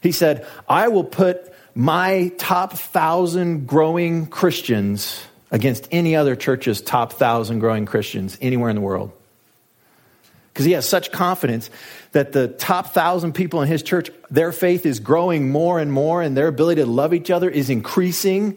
He 0.00 0.12
said, 0.12 0.46
I 0.66 0.88
will 0.88 1.04
put 1.04 1.52
my 1.74 2.32
top 2.38 2.72
thousand 2.72 3.66
growing 3.66 4.26
Christians 4.26 5.22
against 5.50 5.88
any 5.90 6.16
other 6.16 6.34
church's 6.34 6.80
top 6.80 7.12
thousand 7.12 7.58
growing 7.58 7.84
Christians 7.84 8.38
anywhere 8.40 8.70
in 8.70 8.76
the 8.76 8.82
world. 8.82 9.12
Because 10.52 10.64
he 10.64 10.72
has 10.72 10.88
such 10.88 11.12
confidence 11.12 11.68
that 12.12 12.32
the 12.32 12.48
top 12.48 12.94
thousand 12.94 13.34
people 13.34 13.60
in 13.60 13.68
his 13.68 13.82
church, 13.82 14.10
their 14.30 14.52
faith 14.52 14.86
is 14.86 15.00
growing 15.00 15.50
more 15.50 15.78
and 15.80 15.92
more, 15.92 16.22
and 16.22 16.34
their 16.34 16.48
ability 16.48 16.80
to 16.80 16.86
love 16.86 17.12
each 17.12 17.30
other 17.30 17.50
is 17.50 17.68
increasing 17.68 18.56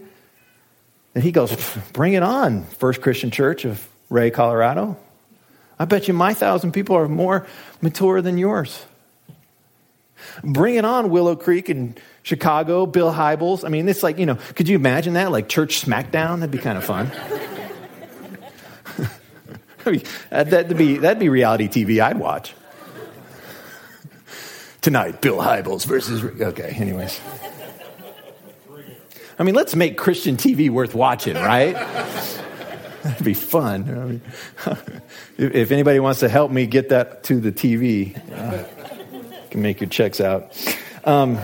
and 1.16 1.24
he 1.24 1.32
goes, 1.32 1.56
Bring 1.94 2.14
it 2.14 2.24
on, 2.24 2.64
First 2.66 3.02
Christian 3.02 3.32
Church 3.32 3.66
of 3.66 3.88
Wray, 4.10 4.30
Colorado. 4.30 4.98
I 5.80 5.86
bet 5.86 6.08
you 6.08 6.14
my 6.14 6.34
thousand 6.34 6.74
people 6.74 6.96
are 6.98 7.08
more 7.08 7.48
mature 7.82 8.22
than 8.22 8.38
yours. 8.38 8.86
Bring 10.44 10.76
it 10.76 10.86
on, 10.86 11.10
Willow 11.10 11.36
Creek 11.36 11.70
and 11.70 12.00
Chicago, 12.24 12.86
Bill 12.86 13.12
Hybels. 13.12 13.66
I 13.66 13.70
mean, 13.70 13.88
it's 13.88 14.04
like, 14.04 14.18
you 14.18 14.26
know, 14.26 14.36
could 14.56 14.68
you 14.68 14.76
imagine 14.76 15.14
that? 15.14 15.32
Like 15.32 15.50
church 15.50 15.86
smackdown? 15.86 16.40
That'd 16.40 16.52
be 16.52 16.58
kind 16.58 16.78
of 16.78 16.84
fun. 16.84 17.12
that'd, 20.30 20.78
be, 20.78 20.98
that'd 20.98 21.20
be 21.20 21.30
reality 21.30 21.68
TV 21.68 22.02
I'd 22.02 22.18
watch. 22.18 22.54
Tonight, 24.82 25.22
Bill 25.22 25.38
Hybels 25.38 25.86
versus. 25.86 26.24
Okay, 26.24 26.70
anyways. 26.70 27.20
I 29.38 29.44
mean, 29.44 29.56
let's 29.56 29.76
make 29.76 29.98
Christian 29.98 30.38
TV 30.38 30.70
worth 30.70 30.96
watching, 30.96 31.36
right? 31.36 31.74
That'd 33.04 33.24
be 33.24 33.34
fun. 33.34 33.84
I 33.90 34.06
mean, 34.06 35.02
if 35.38 35.72
anybody 35.72 36.00
wants 36.00 36.22
to 36.22 36.30
help 36.30 36.52
me 36.52 36.66
get 36.68 36.90
that 36.90 37.24
to 37.26 37.40
the 37.40 37.52
TV, 37.52 38.16
uh, 38.32 38.64
can 39.52 39.62
make 39.62 39.82
your 39.82 39.90
checks 39.90 40.22
out. 40.22 40.54
Um, 41.04 41.38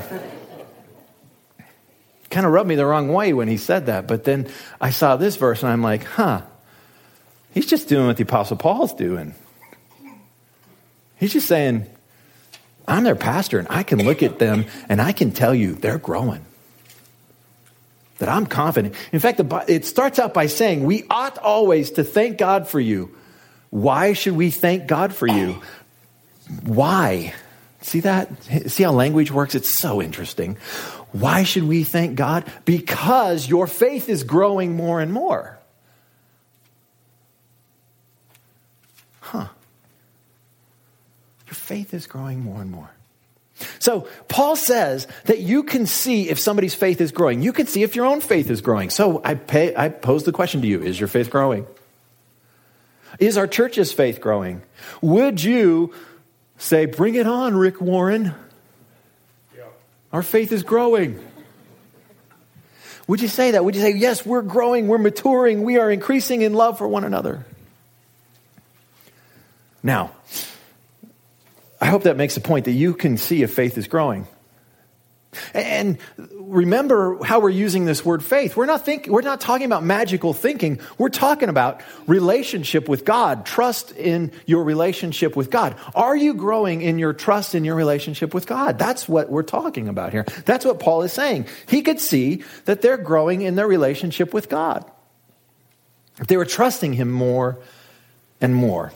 kind 2.29 2.45
of 2.45 2.53
rubbed 2.53 2.69
me 2.69 2.75
the 2.75 2.86
wrong 2.86 3.10
way 3.10 3.33
when 3.33 3.50
he 3.50 3.57
said 3.57 3.88
that, 3.88 4.07
but 4.07 4.24
then 4.24 4.48
I 4.79 4.91
saw 4.91 5.17
this 5.17 5.36
verse 5.36 5.62
and 5.62 5.71
I'm 5.71 5.83
like, 5.83 6.05
huh, 6.05 6.41
he's 7.53 7.65
just 7.65 7.89
doing 7.89 8.07
what 8.07 8.15
the 8.15 8.24
Apostle 8.24 8.57
Paul's 8.57 8.93
doing. 8.93 9.36
He's 11.19 11.33
just 11.33 11.48
saying, 11.48 11.86
I'm 12.88 13.03
their 13.03 13.15
pastor 13.15 13.60
and 13.60 13.67
I 13.69 13.83
can 13.83 14.03
look 14.03 14.24
at 14.24 14.39
them 14.39 14.65
and 14.88 15.01
I 15.01 15.12
can 15.12 15.31
tell 15.31 15.53
you 15.53 15.74
they're 15.75 16.00
growing 16.00 16.45
that 18.22 18.30
I'm 18.30 18.46
confident. 18.46 18.96
In 19.12 19.20
fact, 19.20 19.42
it 19.68 19.84
starts 19.84 20.20
out 20.20 20.34
by 20.34 20.46
saying, 20.46 20.84
We 20.84 21.06
ought 21.10 21.38
always 21.40 21.92
to 21.92 22.04
thank 22.04 22.38
God 22.38 22.68
for 22.68 22.80
you. 22.80 23.13
Why 23.72 24.13
should 24.13 24.36
we 24.36 24.51
thank 24.51 24.88
God 24.88 25.13
for 25.13 25.28
you? 25.28 25.62
Why? 26.63 27.34
See 27.82 28.01
that? 28.01 28.30
See 28.68 28.84
how 28.84 28.92
language 28.92 29.32
works? 29.32 29.56
It's 29.56 29.80
so 29.80 30.01
interesting. 30.01 30.58
Why 31.12 31.44
should 31.44 31.63
we 31.63 31.84
thank 31.84 32.16
God? 32.16 32.46
Because 32.63 33.50
your 33.50 33.66
faith 33.66 34.08
is 34.08 34.24
growing 34.24 34.75
more 34.75 35.01
and 35.01 35.12
more. 35.12 35.58
Huh. 39.20 39.48
Your 41.48 41.56
faith 41.56 41.94
is 41.94 42.06
growing 42.06 42.42
more 42.42 42.62
and 42.62 42.70
more. 42.70 42.92
So 43.80 44.08
Paul 44.27 44.56
says 44.56 45.08
that 45.25 45.39
you 45.39 45.63
can 45.63 45.86
see 45.86 46.30
if 46.30 46.39
somebody's 46.39 46.75
faith 46.75 47.01
is 47.01 47.12
growing. 47.12 47.41
You 47.41 47.53
can 47.53 47.68
see 47.68 47.84
if 47.84 47.96
your 47.96 48.06
own 48.06 48.22
faith 48.22 48.50
is 48.50 48.62
growing. 48.62 48.89
So 48.89 49.22
I, 49.24 49.36
pay, 49.36 49.75
I 49.75 49.89
pose 49.89 50.24
the 50.24 50.32
question 50.32 50.62
to 50.62 50.68
you 50.68 50.82
Is 50.82 51.00
your 51.00 51.08
faith 51.08 51.30
growing? 51.30 51.65
Is 53.20 53.38
our 53.38 53.48
church's 53.48 53.91
faith 53.91 54.22
growing? 54.22 54.62
Would 55.01 55.44
you 55.44 55.94
say, 56.58 56.86
Bring 56.86 57.15
it 57.15 57.27
on, 57.27 57.56
Rick 57.56 57.82
Warren? 57.82 58.34
Yeah. 59.56 59.63
Our 60.13 60.24
faith 60.24 60.51
is 60.51 60.63
growing. 60.63 61.24
Would 63.08 63.22
you 63.22 63.27
say 63.27 63.51
that? 63.51 63.65
Would 63.65 63.75
you 63.75 63.82
say, 63.82 63.94
Yes, 63.96 64.25
we're 64.25 64.41
growing, 64.41 64.88
we're 64.88 64.98
maturing, 64.98 65.63
we 65.63 65.77
are 65.77 65.91
increasing 65.91 66.41
in 66.41 66.53
love 66.53 66.77
for 66.77 66.88
one 66.88 67.03
another? 67.03 67.46
Now, 69.84 70.12
I 71.81 71.88
hope 71.88 72.03
that 72.03 72.15
makes 72.15 72.38
a 72.38 72.41
point 72.41 72.65
that 72.65 72.73
you 72.73 72.93
can 72.93 73.17
see 73.17 73.41
if 73.41 73.53
faith 73.53 73.77
is 73.77 73.88
growing. 73.88 74.27
And 75.53 75.97
remember 76.35 77.23
how 77.23 77.39
we're 77.39 77.50
using 77.50 77.85
this 77.85 78.03
word 78.03 78.23
faith. 78.23 78.57
We're 78.57 78.65
not 78.65 78.83
think, 78.83 79.07
we're 79.07 79.21
not 79.21 79.39
talking 79.39 79.65
about 79.65 79.83
magical 79.83 80.33
thinking. 80.33 80.79
We're 80.97 81.09
talking 81.09 81.50
about 81.50 81.81
relationship 82.05 82.89
with 82.89 83.05
God, 83.05 83.45
trust 83.45 83.91
in 83.93 84.31
your 84.45 84.63
relationship 84.63 85.35
with 85.35 85.50
God. 85.50 85.75
Are 85.95 86.15
you 86.15 86.33
growing 86.33 86.81
in 86.81 87.00
your 87.00 87.13
trust 87.13 87.55
in 87.55 87.63
your 87.63 87.75
relationship 87.75 88.33
with 88.33 88.45
God? 88.45 88.77
That's 88.77 89.07
what 89.07 89.29
we're 89.29 89.43
talking 89.43 89.88
about 89.88 90.11
here. 90.11 90.25
That's 90.45 90.65
what 90.65 90.79
Paul 90.79 91.01
is 91.03 91.13
saying. 91.13 91.47
He 91.67 91.81
could 91.81 92.00
see 92.00 92.43
that 92.65 92.81
they're 92.81 92.97
growing 92.97 93.41
in 93.41 93.55
their 93.55 93.67
relationship 93.67 94.33
with 94.33 94.50
God. 94.50 94.89
They 96.27 96.38
were 96.38 96.45
trusting 96.45 96.93
him 96.93 97.09
more 97.09 97.57
and 98.41 98.53
more. 98.53 98.91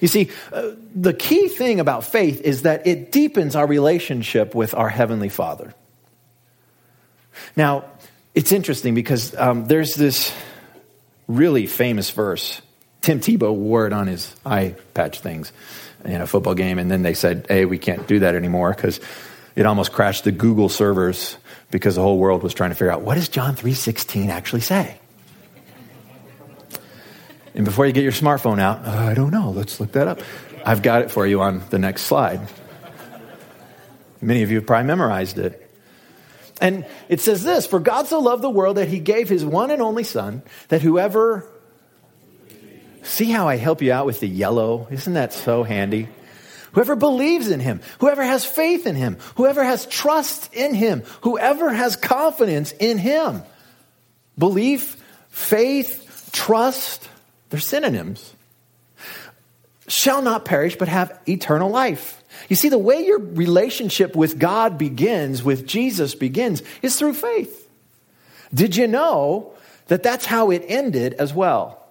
You 0.00 0.08
see, 0.08 0.30
uh, 0.52 0.70
the 0.94 1.12
key 1.12 1.48
thing 1.48 1.80
about 1.80 2.04
faith 2.04 2.40
is 2.40 2.62
that 2.62 2.86
it 2.86 3.12
deepens 3.12 3.54
our 3.56 3.66
relationship 3.66 4.54
with 4.54 4.74
our 4.74 4.88
Heavenly 4.88 5.28
Father. 5.28 5.74
Now, 7.56 7.84
it's 8.34 8.52
interesting 8.52 8.94
because 8.94 9.34
um, 9.36 9.66
there's 9.66 9.94
this 9.94 10.34
really 11.28 11.66
famous 11.66 12.10
verse. 12.10 12.60
Tim 13.00 13.20
Tebow 13.20 13.54
wore 13.54 13.86
it 13.86 13.92
on 13.92 14.06
his 14.06 14.34
eye 14.44 14.74
patch 14.94 15.20
things 15.20 15.52
in 16.04 16.20
a 16.20 16.26
football 16.26 16.54
game, 16.54 16.78
and 16.78 16.90
then 16.90 17.02
they 17.02 17.14
said, 17.14 17.46
hey, 17.48 17.64
we 17.64 17.78
can't 17.78 18.06
do 18.06 18.20
that 18.20 18.34
anymore 18.34 18.72
because 18.72 19.00
it 19.54 19.66
almost 19.66 19.92
crashed 19.92 20.24
the 20.24 20.32
Google 20.32 20.68
servers 20.68 21.36
because 21.70 21.96
the 21.96 22.02
whole 22.02 22.18
world 22.18 22.42
was 22.42 22.54
trying 22.54 22.70
to 22.70 22.76
figure 22.76 22.90
out 22.90 23.02
what 23.02 23.14
does 23.14 23.28
John 23.28 23.56
3.16 23.56 24.28
actually 24.28 24.60
say? 24.60 24.98
And 27.56 27.64
before 27.64 27.86
you 27.86 27.92
get 27.92 28.02
your 28.02 28.12
smartphone 28.12 28.60
out, 28.60 28.84
uh, 28.84 28.90
I 28.90 29.14
don't 29.14 29.30
know, 29.30 29.50
let's 29.50 29.80
look 29.80 29.92
that 29.92 30.06
up. 30.06 30.20
I've 30.64 30.82
got 30.82 31.00
it 31.00 31.10
for 31.10 31.26
you 31.26 31.40
on 31.40 31.62
the 31.70 31.78
next 31.78 32.02
slide. 32.02 32.46
Many 34.20 34.42
of 34.42 34.50
you 34.50 34.56
have 34.58 34.66
probably 34.66 34.86
memorized 34.86 35.38
it. 35.38 35.62
And 36.60 36.86
it 37.08 37.20
says 37.20 37.42
this 37.42 37.66
For 37.66 37.80
God 37.80 38.08
so 38.08 38.20
loved 38.20 38.42
the 38.42 38.50
world 38.50 38.76
that 38.76 38.88
he 38.88 38.98
gave 38.98 39.30
his 39.30 39.44
one 39.44 39.70
and 39.70 39.80
only 39.80 40.04
Son, 40.04 40.42
that 40.68 40.82
whoever. 40.82 41.46
See 43.02 43.30
how 43.30 43.46
I 43.46 43.56
help 43.56 43.82
you 43.82 43.92
out 43.92 44.04
with 44.04 44.20
the 44.20 44.28
yellow? 44.28 44.88
Isn't 44.90 45.14
that 45.14 45.32
so 45.32 45.62
handy? 45.62 46.08
Whoever 46.72 46.96
believes 46.96 47.48
in 47.48 47.60
him, 47.60 47.80
whoever 48.00 48.22
has 48.22 48.44
faith 48.44 48.86
in 48.86 48.96
him, 48.96 49.16
whoever 49.36 49.62
has 49.62 49.86
trust 49.86 50.52
in 50.52 50.74
him, 50.74 51.04
whoever 51.22 51.72
has 51.72 51.96
confidence 51.96 52.72
in 52.72 52.98
him. 52.98 53.42
Belief, 54.36 55.02
faith, 55.30 56.30
trust, 56.32 57.08
they're 57.50 57.60
synonyms. 57.60 58.34
Shall 59.88 60.22
not 60.22 60.44
perish, 60.44 60.76
but 60.76 60.88
have 60.88 61.18
eternal 61.28 61.70
life. 61.70 62.22
You 62.48 62.56
see, 62.56 62.68
the 62.68 62.78
way 62.78 63.04
your 63.04 63.20
relationship 63.20 64.16
with 64.16 64.38
God 64.38 64.78
begins, 64.78 65.42
with 65.42 65.66
Jesus 65.66 66.14
begins, 66.14 66.62
is 66.82 66.96
through 66.96 67.14
faith. 67.14 67.68
Did 68.52 68.76
you 68.76 68.86
know 68.86 69.52
that 69.86 70.02
that's 70.02 70.26
how 70.26 70.50
it 70.50 70.64
ended 70.66 71.14
as 71.14 71.32
well? 71.32 71.86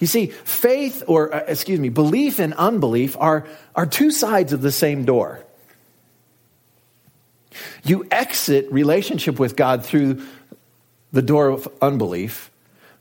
You 0.00 0.06
see, 0.06 0.26
faith, 0.26 1.04
or 1.06 1.32
uh, 1.32 1.44
excuse 1.46 1.78
me, 1.78 1.88
belief 1.88 2.40
and 2.40 2.54
unbelief 2.54 3.16
are, 3.18 3.46
are 3.76 3.86
two 3.86 4.10
sides 4.10 4.52
of 4.52 4.60
the 4.60 4.72
same 4.72 5.04
door. 5.04 5.44
You 7.84 8.06
exit 8.10 8.70
relationship 8.72 9.38
with 9.38 9.56
God 9.56 9.84
through 9.84 10.22
the 11.12 11.22
door 11.22 11.48
of 11.48 11.68
unbelief, 11.80 12.50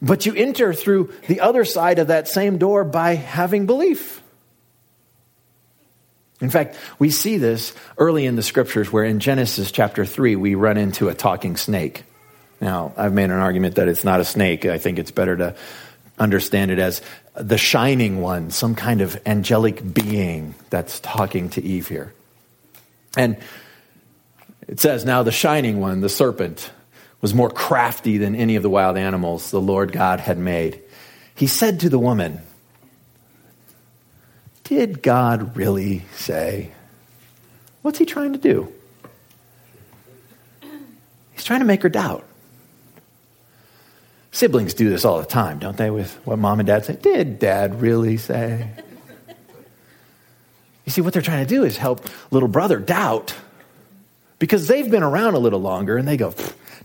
but 0.01 0.25
you 0.25 0.33
enter 0.35 0.73
through 0.73 1.13
the 1.27 1.41
other 1.41 1.65
side 1.65 1.99
of 1.99 2.07
that 2.07 2.27
same 2.27 2.57
door 2.57 2.83
by 2.83 3.15
having 3.15 3.65
belief. 3.65 4.21
In 6.39 6.49
fact, 6.49 6.75
we 6.99 7.09
see 7.09 7.37
this 7.37 7.73
early 7.97 8.25
in 8.25 8.35
the 8.35 8.43
scriptures 8.43 8.91
where 8.91 9.03
in 9.03 9.19
Genesis 9.19 9.71
chapter 9.71 10.05
3 10.05 10.35
we 10.35 10.53
run 10.53 10.77
into 10.77 11.09
a 11.09 11.15
talking 11.15 11.57
snake. 11.57 12.03
Now, 12.61 12.93
I've 12.95 13.13
made 13.13 13.25
an 13.25 13.31
argument 13.31 13.75
that 13.75 13.87
it's 13.87 14.03
not 14.03 14.19
a 14.19 14.25
snake. 14.25 14.65
I 14.65 14.77
think 14.77 14.99
it's 14.99 15.11
better 15.11 15.35
to 15.37 15.55
understand 16.19 16.71
it 16.71 16.79
as 16.79 17.01
the 17.35 17.57
shining 17.57 18.21
one, 18.21 18.51
some 18.51 18.75
kind 18.75 19.01
of 19.01 19.19
angelic 19.25 19.93
being 19.93 20.55
that's 20.69 20.99
talking 20.99 21.49
to 21.51 21.63
Eve 21.63 21.87
here. 21.87 22.13
And 23.15 23.37
it 24.67 24.79
says, 24.79 25.05
Now 25.05 25.23
the 25.23 25.31
shining 25.31 25.79
one, 25.79 26.01
the 26.01 26.09
serpent, 26.09 26.71
was 27.21 27.33
more 27.33 27.49
crafty 27.49 28.17
than 28.17 28.35
any 28.35 28.55
of 28.55 28.63
the 28.63 28.69
wild 28.69 28.97
animals 28.97 29.51
the 29.51 29.61
Lord 29.61 29.91
God 29.91 30.19
had 30.19 30.37
made. 30.37 30.81
He 31.35 31.47
said 31.47 31.79
to 31.81 31.89
the 31.89 31.99
woman, 31.99 32.41
Did 34.63 35.01
God 35.01 35.55
really 35.55 36.05
say? 36.15 36.71
What's 37.81 37.99
he 37.99 38.05
trying 38.05 38.33
to 38.33 38.39
do? 38.39 38.71
He's 41.31 41.43
trying 41.43 41.59
to 41.59 41.65
make 41.65 41.83
her 41.83 41.89
doubt. 41.89 42.25
Siblings 44.31 44.73
do 44.73 44.89
this 44.89 45.05
all 45.05 45.19
the 45.19 45.25
time, 45.25 45.57
don't 45.57 45.77
they, 45.77 45.89
with 45.89 46.13
what 46.25 46.37
mom 46.37 46.59
and 46.59 46.67
dad 46.67 46.85
say? 46.85 46.95
Did 46.95 47.39
dad 47.39 47.81
really 47.81 48.17
say? 48.17 48.69
You 50.85 50.91
see, 50.91 51.01
what 51.01 51.13
they're 51.13 51.21
trying 51.21 51.45
to 51.45 51.49
do 51.49 51.63
is 51.63 51.75
help 51.75 52.05
little 52.31 52.47
brother 52.47 52.79
doubt 52.79 53.35
because 54.39 54.67
they've 54.67 54.89
been 54.89 55.03
around 55.03 55.33
a 55.33 55.39
little 55.39 55.59
longer 55.59 55.97
and 55.97 56.07
they 56.07 56.17
go, 56.17 56.33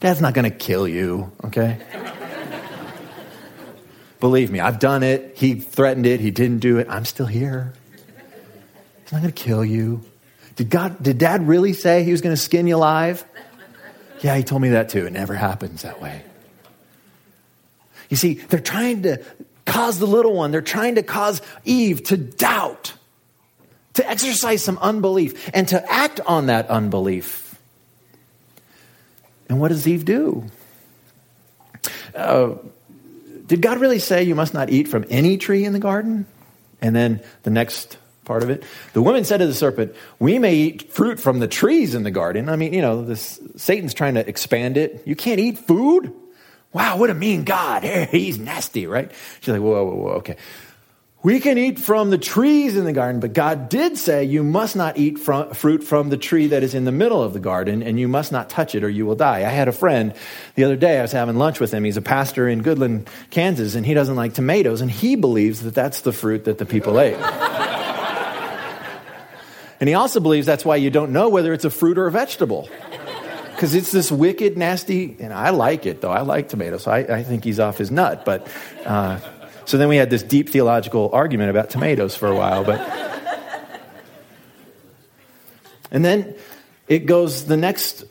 Dad's 0.02 0.21
not 0.21 0.35
going 0.35 0.50
to 0.50 0.56
kill 0.56 0.88
you, 0.88 1.30
okay? 1.44 1.78
Believe 4.18 4.50
me, 4.50 4.59
I've 4.59 4.80
done 4.80 5.04
it. 5.04 5.35
He 5.37 5.54
threatened 5.54 6.06
it. 6.06 6.18
He 6.18 6.32
didn't 6.32 6.59
do 6.59 6.78
it. 6.78 6.88
I'm 6.90 7.04
still 7.04 7.26
here. 7.26 7.73
He's 9.04 9.12
not 9.12 9.23
going 9.23 9.32
to 9.32 9.42
kill 9.44 9.64
you. 9.64 10.02
Did 10.56 10.71
God, 10.71 11.00
did 11.00 11.18
dad 11.18 11.47
really 11.47 11.73
say 11.73 12.02
he 12.02 12.11
was 12.11 12.21
going 12.21 12.35
to 12.35 12.40
skin 12.40 12.66
you 12.66 12.75
alive? 12.75 13.25
Yeah, 14.23 14.37
he 14.37 14.42
told 14.42 14.61
me 14.61 14.71
that 14.71 14.88
too. 14.88 15.06
It 15.06 15.12
never 15.12 15.37
happens 15.37 15.82
that 15.82 16.02
way. 16.02 16.25
You 18.09 18.16
see, 18.16 18.35
they're 18.35 18.59
trying 18.59 19.02
to 19.02 19.23
cause 19.66 20.00
the 20.00 20.06
little 20.09 20.35
one, 20.35 20.50
they're 20.50 20.62
trying 20.62 20.97
to 20.97 21.04
cause 21.04 21.40
Eve 21.64 22.02
to 22.06 22.16
doubt 22.16 22.94
to 23.94 24.11
exercise 24.11 24.64
some 24.64 24.78
unbelief 24.78 25.49
and 25.54 25.68
to 25.68 25.92
act 25.92 26.18
on 26.26 26.47
that 26.47 26.68
unbelief. 26.71 27.41
And 29.52 29.61
what 29.61 29.68
does 29.68 29.87
Eve 29.87 30.06
do? 30.06 30.47
Uh, 32.14 32.54
did 33.44 33.61
God 33.61 33.80
really 33.82 33.99
say 33.99 34.23
you 34.23 34.35
must 34.35 34.54
not 34.54 34.71
eat 34.71 34.88
from 34.88 35.04
any 35.11 35.37
tree 35.37 35.66
in 35.66 35.75
the 35.75 35.78
garden? 35.78 36.25
And 36.80 36.97
then 36.97 37.21
the 37.42 37.50
next 37.50 37.99
part 38.25 38.42
of 38.42 38.49
it. 38.49 38.64
The 38.94 39.02
woman 39.02 39.26
said 39.26 39.40
to 39.40 39.47
the 39.47 39.52
serpent, 39.52 39.94
We 40.18 40.38
may 40.38 40.54
eat 40.54 40.90
fruit 40.90 41.21
from 41.21 41.38
the 41.38 41.49
trees 41.49 41.94
in 41.94 42.02
the 42.02 42.11
garden. 42.11 42.49
I 42.49 42.56
mean, 42.56 42.73
you 42.73 42.80
know, 42.80 43.04
this, 43.04 43.38
Satan's 43.56 43.92
trying 43.92 44.14
to 44.14 44.26
expand 44.26 44.78
it. 44.78 45.02
You 45.04 45.14
can't 45.14 45.38
eat 45.38 45.59
food? 45.59 46.14
Wow, 46.73 46.97
what 46.97 47.11
a 47.11 47.14
mean 47.14 47.44
God. 47.44 47.85
He's 48.11 48.38
nasty, 48.38 48.87
right? 48.87 49.12
She's 49.40 49.52
like, 49.52 49.61
Whoa, 49.61 49.85
whoa, 49.85 49.97
whoa, 49.97 50.11
okay. 50.12 50.37
We 51.24 51.38
can 51.38 51.56
eat 51.56 51.78
from 51.78 52.10
the 52.10 52.18
trees 52.18 52.76
in 52.76 52.84
the 52.84 52.92
garden, 52.92 53.20
but 53.20 53.32
God 53.32 53.68
did 53.68 53.96
say 53.96 54.24
you 54.24 54.42
must 54.42 54.74
not 54.74 54.98
eat 54.98 55.20
fruit 55.20 55.84
from 55.84 56.08
the 56.08 56.16
tree 56.16 56.48
that 56.48 56.64
is 56.64 56.74
in 56.74 56.84
the 56.84 56.90
middle 56.90 57.22
of 57.22 57.32
the 57.32 57.38
garden, 57.38 57.80
and 57.80 58.00
you 58.00 58.08
must 58.08 58.32
not 58.32 58.50
touch 58.50 58.74
it 58.74 58.82
or 58.82 58.88
you 58.88 59.06
will 59.06 59.14
die. 59.14 59.38
I 59.38 59.50
had 59.50 59.68
a 59.68 59.72
friend 59.72 60.14
the 60.56 60.64
other 60.64 60.74
day, 60.74 60.98
I 60.98 61.02
was 61.02 61.12
having 61.12 61.36
lunch 61.36 61.60
with 61.60 61.72
him. 61.72 61.84
He's 61.84 61.96
a 61.96 62.02
pastor 62.02 62.48
in 62.48 62.64
Goodland, 62.64 63.06
Kansas, 63.30 63.76
and 63.76 63.86
he 63.86 63.94
doesn't 63.94 64.16
like 64.16 64.34
tomatoes, 64.34 64.80
and 64.80 64.90
he 64.90 65.14
believes 65.14 65.62
that 65.62 65.76
that's 65.76 66.00
the 66.00 66.12
fruit 66.12 66.46
that 66.46 66.58
the 66.58 66.66
people 66.66 66.98
ate. 66.98 67.14
and 69.78 69.88
he 69.88 69.94
also 69.94 70.18
believes 70.18 70.44
that's 70.44 70.64
why 70.64 70.74
you 70.74 70.90
don't 70.90 71.12
know 71.12 71.28
whether 71.28 71.52
it's 71.52 71.64
a 71.64 71.70
fruit 71.70 71.98
or 71.98 72.08
a 72.08 72.10
vegetable. 72.10 72.68
Because 73.52 73.76
it's 73.76 73.92
this 73.92 74.10
wicked, 74.10 74.58
nasty, 74.58 75.16
and 75.20 75.32
I 75.32 75.50
like 75.50 75.86
it 75.86 76.00
though. 76.00 76.10
I 76.10 76.22
like 76.22 76.48
tomatoes. 76.48 76.82
So 76.82 76.90
I, 76.90 77.18
I 77.18 77.22
think 77.22 77.44
he's 77.44 77.60
off 77.60 77.78
his 77.78 77.92
nut, 77.92 78.24
but. 78.24 78.48
Uh, 78.84 79.20
so 79.64 79.78
then 79.78 79.88
we 79.88 79.97
had 79.97 80.11
this 80.11 80.23
deep 80.23 80.49
theological 80.49 81.11
argument 81.12 81.50
about 81.50 81.71
tomatoes 81.71 82.14
for 82.16 82.28
a 82.28 82.35
while, 82.35 82.64
but. 82.64 82.81
And 85.92 86.02
then 86.02 86.35
it 86.88 87.00
goes 87.00 87.45
the 87.45 87.59
next, 87.59 88.04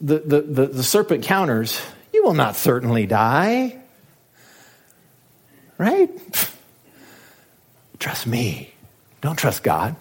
the, 0.00 0.18
the, 0.18 0.40
the, 0.40 0.66
the 0.66 0.82
serpent 0.82 1.24
counters, 1.24 1.80
you 2.12 2.24
will 2.24 2.34
not 2.34 2.56
certainly 2.56 3.06
die. 3.06 3.78
Right? 5.76 6.10
Trust 7.98 8.26
me. 8.26 8.72
Don't 9.20 9.36
trust 9.36 9.62
God. 9.62 9.94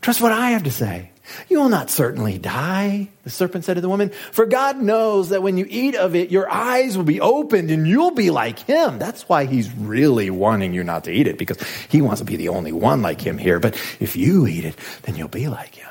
Trust 0.00 0.20
what 0.20 0.32
I 0.32 0.50
have 0.50 0.62
to 0.64 0.70
say. 0.70 1.10
You 1.48 1.60
will 1.60 1.68
not 1.68 1.90
certainly 1.90 2.38
die, 2.38 3.08
the 3.24 3.30
serpent 3.30 3.64
said 3.64 3.74
to 3.74 3.80
the 3.80 3.88
woman, 3.88 4.10
for 4.32 4.46
God 4.46 4.80
knows 4.80 5.28
that 5.28 5.42
when 5.42 5.56
you 5.56 5.66
eat 5.68 5.94
of 5.94 6.14
it, 6.14 6.30
your 6.30 6.50
eyes 6.50 6.96
will 6.96 7.04
be 7.04 7.20
opened 7.20 7.70
and 7.70 7.86
you'll 7.86 8.12
be 8.12 8.30
like 8.30 8.58
him. 8.58 8.98
That's 8.98 9.28
why 9.28 9.44
he's 9.44 9.70
really 9.74 10.30
wanting 10.30 10.72
you 10.74 10.84
not 10.84 11.04
to 11.04 11.12
eat 11.12 11.26
it, 11.26 11.38
because 11.38 11.58
he 11.88 12.00
wants 12.02 12.20
to 12.20 12.24
be 12.24 12.36
the 12.36 12.48
only 12.48 12.72
one 12.72 13.02
like 13.02 13.20
him 13.20 13.38
here. 13.38 13.60
But 13.60 13.74
if 14.00 14.16
you 14.16 14.46
eat 14.46 14.64
it, 14.64 14.76
then 15.02 15.16
you'll 15.16 15.28
be 15.28 15.48
like 15.48 15.74
him. 15.74 15.88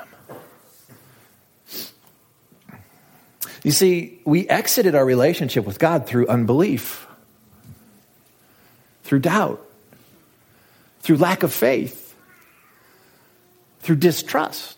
You 3.64 3.72
see, 3.72 4.20
we 4.24 4.48
exited 4.48 4.94
our 4.94 5.04
relationship 5.04 5.64
with 5.64 5.78
God 5.78 6.06
through 6.06 6.28
unbelief, 6.28 7.06
through 9.02 9.18
doubt, 9.20 9.64
through 11.00 11.16
lack 11.16 11.42
of 11.42 11.52
faith, 11.52 12.14
through 13.80 13.96
distrust. 13.96 14.77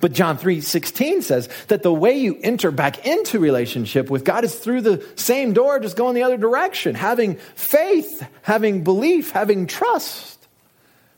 But 0.00 0.12
John 0.12 0.38
3:16 0.38 1.22
says 1.22 1.48
that 1.68 1.82
the 1.82 1.92
way 1.92 2.18
you 2.18 2.38
enter 2.42 2.70
back 2.70 3.06
into 3.06 3.38
relationship 3.38 4.10
with 4.10 4.24
God 4.24 4.44
is 4.44 4.54
through 4.54 4.82
the 4.82 5.04
same 5.16 5.52
door 5.52 5.80
just 5.80 5.96
going 5.96 6.14
the 6.14 6.22
other 6.22 6.36
direction, 6.36 6.94
having 6.94 7.36
faith, 7.54 8.26
having 8.42 8.84
belief, 8.84 9.30
having 9.30 9.66
trust. 9.66 10.40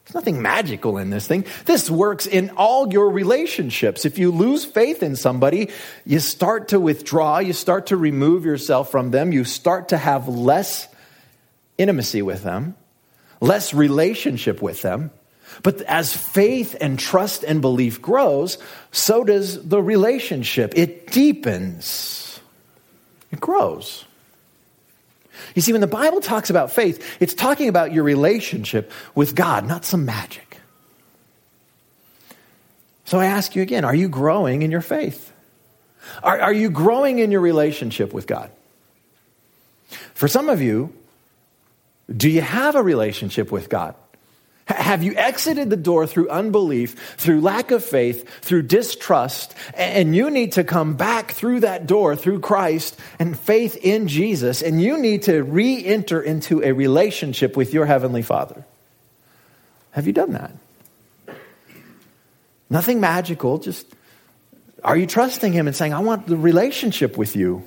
There's 0.05 0.15
nothing 0.15 0.43
magical 0.43 0.99
in 0.99 1.11
this 1.11 1.27
thing. 1.27 1.45
This 1.65 1.89
works 1.89 2.27
in 2.27 2.51
all 2.51 2.93
your 2.93 3.09
relationships. 3.09 4.05
If 4.05 4.19
you 4.19 4.33
lose 4.33 4.65
faith 4.65 5.03
in 5.03 5.15
somebody, 5.15 5.71
you 6.05 6.19
start 6.19 6.69
to 6.69 6.81
withdraw, 6.81 7.39
you 7.39 7.53
start 7.53 7.87
to 7.87 7.97
remove 7.97 8.45
yourself 8.45 8.91
from 8.91 9.13
them, 9.13 9.33
you 9.33 9.45
start 9.45 9.91
to 9.91 9.97
have 9.97 10.27
less 10.27 10.89
intimacy 11.79 12.21
with 12.21 12.43
them, 12.43 12.75
less 13.41 13.73
relationship 13.73 14.61
with 14.61 14.83
them. 14.83 15.13
But 15.63 15.83
as 15.83 16.17
faith 16.17 16.77
and 16.81 16.99
trust 16.99 17.45
and 17.45 17.61
belief 17.61 18.01
grows, 18.01 18.59
so 18.91 19.25
does 19.25 19.67
the 19.67 19.83
relationship. 19.83 20.73
It 20.77 21.13
deepens, 21.13 22.41
it 23.31 23.41
grows. 23.41 24.05
You 25.55 25.63
see, 25.63 25.73
when 25.73 25.81
the 25.81 25.87
Bible 25.87 26.21
talks 26.21 26.51
about 26.51 26.73
faith, 26.73 27.19
it's 27.21 27.35
talking 27.35 27.69
about 27.69 27.93
your 27.93 28.05
relationship 28.05 28.91
with 29.15 29.35
God, 29.35 29.67
not 29.67 29.85
some 29.85 30.05
magic. 30.05 30.59
So 33.05 33.19
I 33.19 33.27
ask 33.27 33.55
you 33.55 33.63
again 33.63 33.85
are 33.85 33.95
you 33.95 34.09
growing 34.09 34.63
in 34.63 34.71
your 34.71 34.81
faith? 34.81 35.33
Are, 36.23 36.41
are 36.41 36.53
you 36.53 36.71
growing 36.71 37.19
in 37.19 37.31
your 37.31 37.41
relationship 37.41 38.13
with 38.13 38.27
God? 38.27 38.51
For 40.15 40.29
some 40.29 40.49
of 40.49 40.61
you, 40.63 40.95
do 42.15 42.29
you 42.29 42.41
have 42.41 42.75
a 42.75 42.83
relationship 42.83 43.53
with 43.53 43.69
God? 43.69 43.95
Have 44.73 45.03
you 45.03 45.15
exited 45.15 45.71
the 45.71 45.77
door 45.77 46.07
through 46.07 46.29
unbelief, 46.29 47.17
through 47.17 47.41
lack 47.41 47.71
of 47.71 47.85
faith, 47.85 48.29
through 48.41 48.63
distrust, 48.63 49.55
and 49.75 50.15
you 50.15 50.31
need 50.31 50.53
to 50.53 50.65
come 50.65 50.95
back 50.95 51.33
through 51.33 51.61
that 51.61 51.87
door 51.87 52.17
through 52.17 52.41
Christ 52.41 52.99
and 53.19 53.39
faith 53.39 53.77
in 53.77 54.09
Jesus, 54.09 54.63
and 54.63 54.81
you 54.81 54.99
need 54.99 55.23
to 55.23 55.43
re 55.43 55.85
enter 55.85 56.21
into 56.21 56.63
a 56.63 56.73
relationship 56.73 57.57
with 57.57 57.73
your 57.73 57.87
Heavenly 57.87 58.23
Father? 58.23 58.65
Have 59.93 60.07
you 60.07 60.13
done 60.13 60.33
that? 60.33 60.53
Nothing 62.71 63.01
magical, 63.01 63.59
just 63.59 63.87
are 64.83 64.97
you 64.97 65.07
trusting 65.07 65.53
Him 65.53 65.67
and 65.67 65.77
saying, 65.77 65.93
I 65.93 66.01
want 66.01 66.27
the 66.27 66.37
relationship 66.37 67.17
with 67.17 67.37
you? 67.37 67.67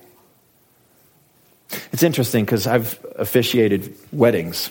It's 1.91 2.03
interesting 2.03 2.45
because 2.45 2.67
I've 2.67 3.03
officiated 3.15 3.95
weddings. 4.11 4.69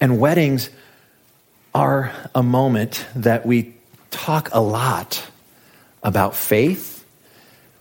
And 0.00 0.18
weddings 0.18 0.70
are 1.74 2.12
a 2.34 2.42
moment 2.42 3.06
that 3.14 3.46
we 3.46 3.74
talk 4.10 4.50
a 4.52 4.60
lot 4.60 5.26
about 6.02 6.34
faith 6.34 7.04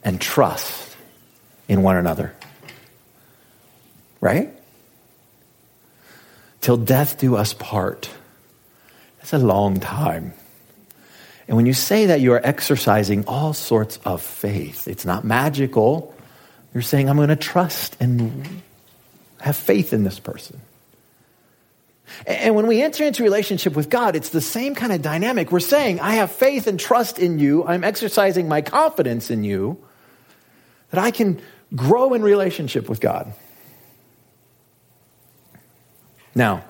and 0.04 0.20
trust 0.20 0.96
in 1.68 1.82
one 1.82 1.96
another. 1.96 2.34
Right? 4.22 4.50
Till 6.62 6.78
death 6.78 7.20
do 7.20 7.36
us 7.36 7.54
part. 7.54 8.10
That's 9.18 9.34
a 9.34 9.38
long 9.38 9.80
time. 9.80 10.34
And 11.48 11.56
when 11.58 11.66
you 11.66 11.74
say 11.74 12.08
that, 12.08 12.22
you 12.22 12.34
are 12.34 12.42
exercising 12.44 13.26
all 13.28 13.54
sorts 13.54 13.98
of 14.04 14.22
faith. 14.22 14.88
It's 14.88 15.06
not 15.06 15.24
magical. 15.24 16.16
You're 16.74 16.82
saying, 16.82 17.10
I'm 17.10 17.18
going 17.18 17.30
to 17.30 17.36
trust 17.36 17.96
and 18.00 18.62
have 19.40 19.56
faith 19.56 19.94
in 19.94 20.04
this 20.04 20.20
person. 20.20 20.60
And 22.28 22.56
when 22.56 22.68
we 22.68 22.82
enter 22.82 23.04
into 23.04 23.24
relationship 23.24 23.76
with 23.76 23.90
God, 23.90 24.16
it's 24.16 24.30
the 24.30 24.42
same 24.42 24.76
kind 24.76 24.92
of 24.92 25.02
dynamic. 25.02 25.52
We're 25.52 25.60
saying, 25.60 26.00
I 26.00 26.16
have 26.16 26.32
faith 26.32 26.68
and 26.68 26.80
trust 26.80 27.20
in 27.20 27.40
you. 27.40 27.66
I'm 27.66 27.84
exercising 27.84 28.48
my 28.48 28.62
confidence 28.62 29.32
in 29.32 29.44
you 29.44 29.84
that 30.92 31.04
I 31.04 31.12
can 31.12 31.42
grow 31.76 32.14
in 32.14 32.22
relationship 32.22 32.88
with 32.90 33.00
God. 33.00 33.34
Now, 36.36 36.64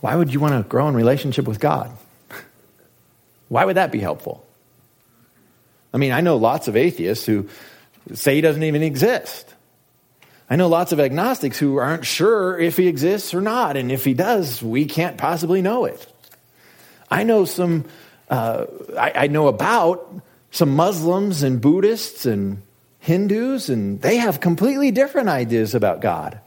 why 0.00 0.16
would 0.16 0.32
you 0.32 0.40
want 0.40 0.62
to 0.62 0.68
grow 0.68 0.88
in 0.88 0.94
relationship 0.94 1.46
with 1.46 1.60
God? 1.60 1.96
Why 3.48 3.64
would 3.64 3.76
that 3.76 3.92
be 3.92 4.00
helpful? 4.00 4.44
I 5.94 5.98
mean, 5.98 6.12
I 6.12 6.22
know 6.22 6.36
lots 6.36 6.68
of 6.68 6.76
atheists 6.76 7.24
who 7.24 7.48
say 8.12 8.34
he 8.34 8.40
doesn't 8.40 8.62
even 8.62 8.82
exist. 8.82 9.51
I 10.52 10.56
know 10.56 10.68
lots 10.68 10.92
of 10.92 11.00
agnostics 11.00 11.58
who 11.58 11.78
aren't 11.78 12.04
sure 12.04 12.58
if 12.58 12.76
he 12.76 12.86
exists 12.86 13.32
or 13.32 13.40
not, 13.40 13.78
and 13.78 13.90
if 13.90 14.04
he 14.04 14.12
does, 14.12 14.62
we 14.62 14.84
can't 14.84 15.16
possibly 15.16 15.62
know 15.62 15.86
it. 15.86 16.06
I 17.10 17.22
know 17.22 17.46
some, 17.46 17.86
uh, 18.28 18.66
I, 18.94 19.12
I 19.14 19.26
know 19.28 19.48
about 19.48 20.14
some 20.50 20.76
Muslims 20.76 21.42
and 21.42 21.58
Buddhists 21.58 22.26
and 22.26 22.60
Hindus, 22.98 23.70
and 23.70 24.02
they 24.02 24.18
have 24.18 24.40
completely 24.40 24.90
different 24.90 25.30
ideas 25.30 25.74
about 25.74 26.02
God 26.02 26.38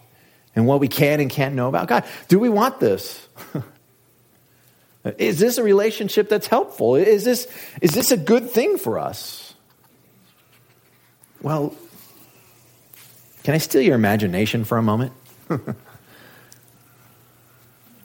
and 0.56 0.68
what 0.68 0.80
we 0.80 0.88
can 0.88 1.20
and 1.20 1.28
can't 1.28 1.56
know 1.56 1.68
about 1.68 1.88
God. 1.88 2.04
Do 2.28 2.38
we 2.38 2.48
want 2.48 2.80
this? 2.80 3.28
is 5.18 5.40
this 5.40 5.58
a 5.58 5.64
relationship 5.64 6.30
that's 6.30 6.46
helpful? 6.46 6.94
Is 6.94 7.24
this, 7.24 7.48
is 7.82 7.96
this 7.96 8.12
a 8.12 8.18
good 8.18 8.52
thing 8.52 8.78
for 8.78 9.00
us? 9.00 9.56
Well, 11.42 11.76
can 13.46 13.54
I 13.54 13.60
steal 13.60 13.84
your 13.84 13.94
imagination 13.94 14.64
for 14.64 14.80
a 14.80 14.82
moment? 14.82 15.12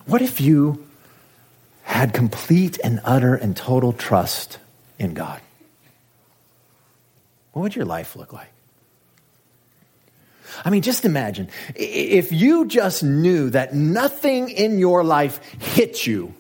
what 0.05 0.21
if 0.21 0.39
you 0.39 0.87
had 1.83 2.13
complete 2.13 2.79
and 2.85 3.01
utter 3.05 3.35
and 3.37 3.57
total 3.57 3.95
trust 3.95 4.59
in 4.99 5.15
God? 5.15 5.41
What 7.53 7.63
would 7.63 7.75
your 7.75 7.87
life 7.87 8.17
look 8.17 8.35
like? 8.35 8.53
I 10.63 10.69
mean, 10.69 10.83
just 10.83 11.07
imagine 11.07 11.49
if 11.75 12.33
you 12.33 12.67
just 12.67 13.03
knew 13.03 13.49
that 13.49 13.75
nothing 13.75 14.51
in 14.51 14.79
your 14.79 15.03
life 15.03 15.41
hit 15.55 16.07
you 16.07 16.35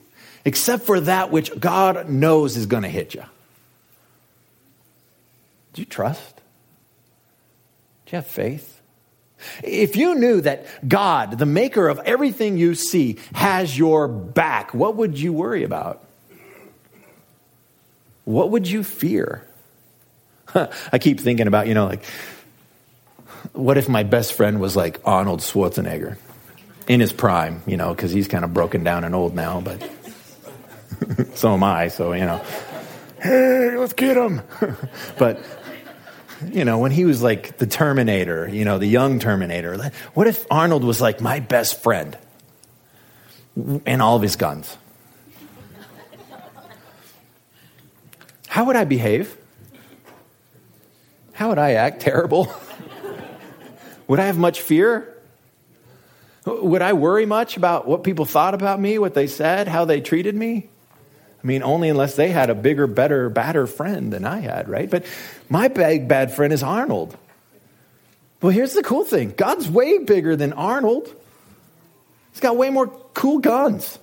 except 0.44 0.84
for 0.84 1.00
that 1.00 1.30
which 1.30 1.58
God 1.58 2.10
knows 2.10 2.54
is 2.54 2.66
going 2.66 2.82
to 2.82 2.90
hit 2.90 3.14
you. 3.14 3.24
Do 5.72 5.80
you 5.80 5.86
trust? 5.86 6.36
Do 8.04 8.12
you 8.12 8.16
have 8.16 8.26
faith? 8.26 8.69
If 9.62 9.96
you 9.96 10.14
knew 10.14 10.40
that 10.42 10.66
God, 10.86 11.38
the 11.38 11.46
maker 11.46 11.88
of 11.88 11.98
everything 12.00 12.58
you 12.58 12.74
see, 12.74 13.18
has 13.34 13.76
your 13.76 14.08
back, 14.08 14.74
what 14.74 14.96
would 14.96 15.18
you 15.18 15.32
worry 15.32 15.64
about? 15.64 16.04
What 18.24 18.50
would 18.50 18.68
you 18.68 18.84
fear? 18.84 19.46
I 20.54 20.98
keep 20.98 21.20
thinking 21.20 21.46
about, 21.46 21.66
you 21.66 21.74
know, 21.74 21.86
like, 21.86 22.04
what 23.52 23.78
if 23.78 23.88
my 23.88 24.02
best 24.02 24.34
friend 24.34 24.60
was 24.60 24.76
like 24.76 25.00
Arnold 25.04 25.40
Schwarzenegger 25.40 26.16
in 26.88 27.00
his 27.00 27.12
prime, 27.12 27.62
you 27.66 27.76
know, 27.76 27.94
because 27.94 28.12
he's 28.12 28.28
kind 28.28 28.44
of 28.44 28.52
broken 28.52 28.84
down 28.84 29.04
and 29.04 29.14
old 29.14 29.34
now, 29.34 29.60
but 29.60 29.82
so 31.34 31.54
am 31.54 31.62
I, 31.62 31.88
so, 31.88 32.12
you 32.12 32.24
know, 32.24 32.44
hey, 33.22 33.76
let's 33.76 33.92
get 33.92 34.16
him. 34.16 34.42
but, 35.18 35.40
you 36.46 36.64
know, 36.64 36.78
when 36.78 36.90
he 36.90 37.04
was 37.04 37.22
like 37.22 37.58
the 37.58 37.66
Terminator, 37.66 38.48
you 38.48 38.64
know, 38.64 38.78
the 38.78 38.86
young 38.86 39.18
Terminator, 39.18 39.90
what 40.14 40.26
if 40.26 40.46
Arnold 40.50 40.84
was 40.84 41.00
like 41.00 41.20
my 41.20 41.40
best 41.40 41.82
friend 41.82 42.16
and 43.86 44.00
all 44.00 44.16
of 44.16 44.22
his 44.22 44.36
guns? 44.36 44.76
How 48.48 48.64
would 48.64 48.76
I 48.76 48.84
behave? 48.84 49.36
How 51.32 51.50
would 51.50 51.58
I 51.58 51.72
act? 51.72 52.00
Terrible? 52.00 52.52
would 54.06 54.18
I 54.18 54.26
have 54.26 54.38
much 54.38 54.60
fear? 54.60 55.16
Would 56.44 56.82
I 56.82 56.94
worry 56.94 57.26
much 57.26 57.56
about 57.56 57.86
what 57.86 58.02
people 58.02 58.24
thought 58.24 58.54
about 58.54 58.80
me, 58.80 58.98
what 58.98 59.14
they 59.14 59.26
said, 59.26 59.68
how 59.68 59.84
they 59.84 60.00
treated 60.00 60.34
me? 60.34 60.68
I 61.42 61.46
mean, 61.46 61.62
only 61.62 61.88
unless 61.88 62.16
they 62.16 62.30
had 62.30 62.50
a 62.50 62.54
bigger, 62.54 62.86
better, 62.86 63.30
badder 63.30 63.66
friend 63.66 64.12
than 64.12 64.26
I 64.26 64.40
had, 64.40 64.68
right? 64.68 64.90
But 64.90 65.06
my 65.48 65.68
big, 65.68 66.06
bad 66.06 66.34
friend 66.34 66.52
is 66.52 66.62
Arnold. 66.62 67.16
Well, 68.42 68.52
here's 68.52 68.74
the 68.74 68.82
cool 68.82 69.04
thing 69.04 69.32
God's 69.36 69.68
way 69.68 69.98
bigger 69.98 70.36
than 70.36 70.52
Arnold. 70.52 71.14
He's 72.32 72.40
got 72.40 72.56
way 72.56 72.70
more 72.70 72.88
cool 73.14 73.38
guns. 73.38 73.98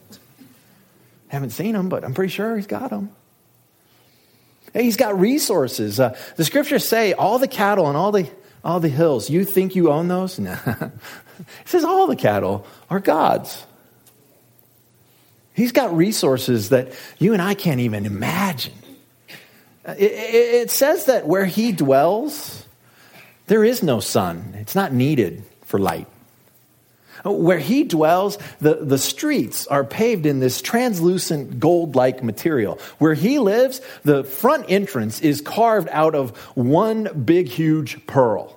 Haven't 1.27 1.51
seen 1.51 1.73
them, 1.73 1.89
but 1.89 2.03
I'm 2.03 2.13
pretty 2.13 2.31
sure 2.31 2.55
he's 2.55 2.67
got 2.67 2.89
them. 2.89 3.11
He's 4.73 4.97
got 4.97 5.19
resources. 5.19 5.99
Uh, 5.99 6.17
the 6.35 6.45
scriptures 6.45 6.87
say 6.87 7.13
all 7.13 7.39
the 7.39 7.47
cattle 7.47 7.87
and 7.87 7.97
all 7.97 8.11
the, 8.11 8.29
all 8.63 8.79
the 8.79 8.89
hills, 8.89 9.29
you 9.29 9.43
think 9.43 9.75
you 9.75 9.91
own 9.91 10.07
those? 10.07 10.39
No. 10.39 10.57
it 10.65 10.91
says 11.65 11.83
all 11.83 12.07
the 12.07 12.15
cattle 12.15 12.65
are 12.89 12.99
God's. 12.99 13.65
He's 15.57 15.71
got 15.71 15.97
resources 15.97 16.69
that 16.69 16.93
you 17.17 17.33
and 17.33 17.41
I 17.41 17.55
can't 17.55 17.79
even 17.79 18.05
imagine. 18.05 18.75
Uh, 19.83 19.95
it, 19.97 20.11
it, 20.11 20.55
it, 20.55 20.71
says 20.71 21.05
that 21.05 21.25
where 21.25 21.45
he 21.45 21.71
dwells, 21.71 22.67
there 23.47 23.63
is 23.63 23.81
no 23.81 23.99
sun. 23.99 24.53
It's 24.59 24.75
not 24.75 24.93
needed 24.93 25.41
for 25.63 25.79
light. 25.79 26.05
Uh, 27.25 27.31
where 27.31 27.57
he 27.57 27.83
dwells, 27.83 28.37
the, 28.61 28.75
the 28.75 28.99
streets 28.99 29.65
are 29.65 29.83
paved 29.83 30.27
in 30.27 30.39
this 30.39 30.61
translucent 30.61 31.59
gold 31.59 31.95
like 31.95 32.23
material. 32.23 32.79
Where 32.99 33.15
he 33.15 33.39
lives, 33.39 33.81
the 34.03 34.23
front 34.23 34.67
entrance 34.69 35.21
is 35.21 35.41
carved 35.41 35.89
out 35.91 36.13
of 36.13 36.37
one 36.53 37.23
big, 37.25 37.47
huge 37.47 38.05
pearl. 38.05 38.56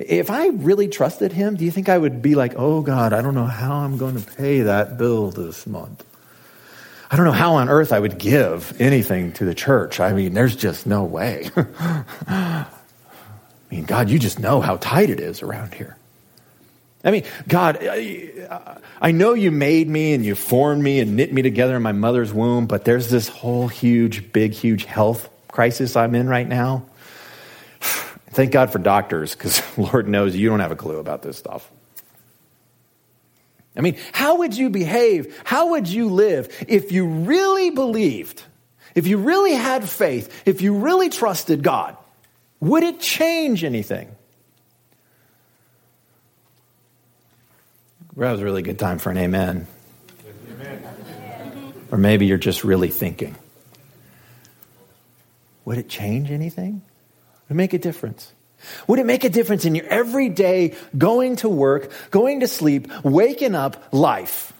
If 0.00 0.30
I 0.30 0.48
really 0.48 0.88
trusted 0.88 1.32
him, 1.32 1.56
do 1.56 1.64
you 1.64 1.70
think 1.70 1.88
I 1.88 1.98
would 1.98 2.22
be 2.22 2.34
like, 2.34 2.54
oh 2.56 2.80
God, 2.80 3.12
I 3.12 3.20
don't 3.20 3.34
know 3.34 3.46
how 3.46 3.76
I'm 3.76 3.98
going 3.98 4.20
to 4.20 4.32
pay 4.32 4.62
that 4.62 4.96
bill 4.96 5.30
this 5.30 5.66
month? 5.66 6.04
I 7.10 7.16
don't 7.16 7.26
know 7.26 7.32
how 7.32 7.54
on 7.54 7.68
earth 7.68 7.92
I 7.92 7.98
would 7.98 8.18
give 8.18 8.80
anything 8.80 9.32
to 9.32 9.44
the 9.44 9.54
church. 9.54 10.00
I 10.00 10.12
mean, 10.12 10.32
there's 10.32 10.56
just 10.56 10.86
no 10.86 11.04
way. 11.04 11.50
I 11.56 12.66
mean, 13.70 13.84
God, 13.84 14.10
you 14.10 14.18
just 14.18 14.38
know 14.38 14.60
how 14.60 14.76
tight 14.76 15.10
it 15.10 15.20
is 15.20 15.42
around 15.42 15.74
here. 15.74 15.96
I 17.02 17.10
mean, 17.10 17.24
God, 17.48 17.78
I 17.80 19.10
know 19.10 19.34
you 19.34 19.50
made 19.50 19.88
me 19.88 20.12
and 20.12 20.24
you 20.24 20.34
formed 20.34 20.82
me 20.82 21.00
and 21.00 21.16
knit 21.16 21.32
me 21.32 21.42
together 21.42 21.76
in 21.76 21.82
my 21.82 21.92
mother's 21.92 22.32
womb, 22.32 22.66
but 22.66 22.84
there's 22.84 23.10
this 23.10 23.28
whole 23.28 23.68
huge, 23.68 24.32
big, 24.32 24.52
huge 24.52 24.84
health 24.84 25.28
crisis 25.48 25.96
I'm 25.96 26.14
in 26.14 26.28
right 26.28 26.46
now. 26.46 26.84
Thank 28.32 28.52
God 28.52 28.72
for 28.72 28.78
doctors, 28.78 29.34
because 29.34 29.62
Lord 29.78 30.08
knows 30.08 30.36
you 30.36 30.48
don't 30.48 30.60
have 30.60 30.72
a 30.72 30.76
clue 30.76 30.98
about 30.98 31.22
this 31.22 31.36
stuff. 31.36 31.70
I 33.76 33.82
mean, 33.82 33.96
how 34.12 34.38
would 34.38 34.56
you 34.56 34.70
behave? 34.70 35.40
How 35.44 35.70
would 35.70 35.88
you 35.88 36.08
live 36.08 36.64
if 36.68 36.92
you 36.92 37.06
really 37.06 37.70
believed, 37.70 38.42
if 38.94 39.06
you 39.06 39.18
really 39.18 39.52
had 39.52 39.88
faith, 39.88 40.42
if 40.46 40.60
you 40.60 40.74
really 40.74 41.08
trusted 41.08 41.62
God? 41.62 41.96
Would 42.60 42.82
it 42.82 43.00
change 43.00 43.64
anything? 43.64 44.14
That 48.16 48.32
was 48.32 48.40
a 48.40 48.44
really 48.44 48.62
good 48.62 48.78
time 48.78 48.98
for 48.98 49.10
an 49.10 49.16
amen. 49.16 49.66
amen. 50.50 51.74
Or 51.90 51.96
maybe 51.96 52.26
you're 52.26 52.38
just 52.38 52.64
really 52.64 52.88
thinking. 52.88 53.34
Would 55.64 55.78
it 55.78 55.88
change 55.88 56.30
anything? 56.30 56.82
Would 57.50 57.54
it 57.54 57.56
make 57.56 57.74
a 57.74 57.78
difference? 57.78 58.32
Would 58.86 59.00
it 59.00 59.06
make 59.06 59.24
a 59.24 59.28
difference 59.28 59.64
in 59.64 59.74
your 59.74 59.86
everyday 59.86 60.76
going 60.96 61.34
to 61.36 61.48
work, 61.48 61.90
going 62.12 62.40
to 62.40 62.46
sleep, 62.46 62.86
waking 63.02 63.56
up 63.56 63.92
life? 63.92 64.52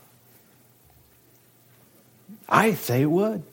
I 2.49 2.75
say 2.75 3.03
it 3.03 3.11
would. 3.11 3.45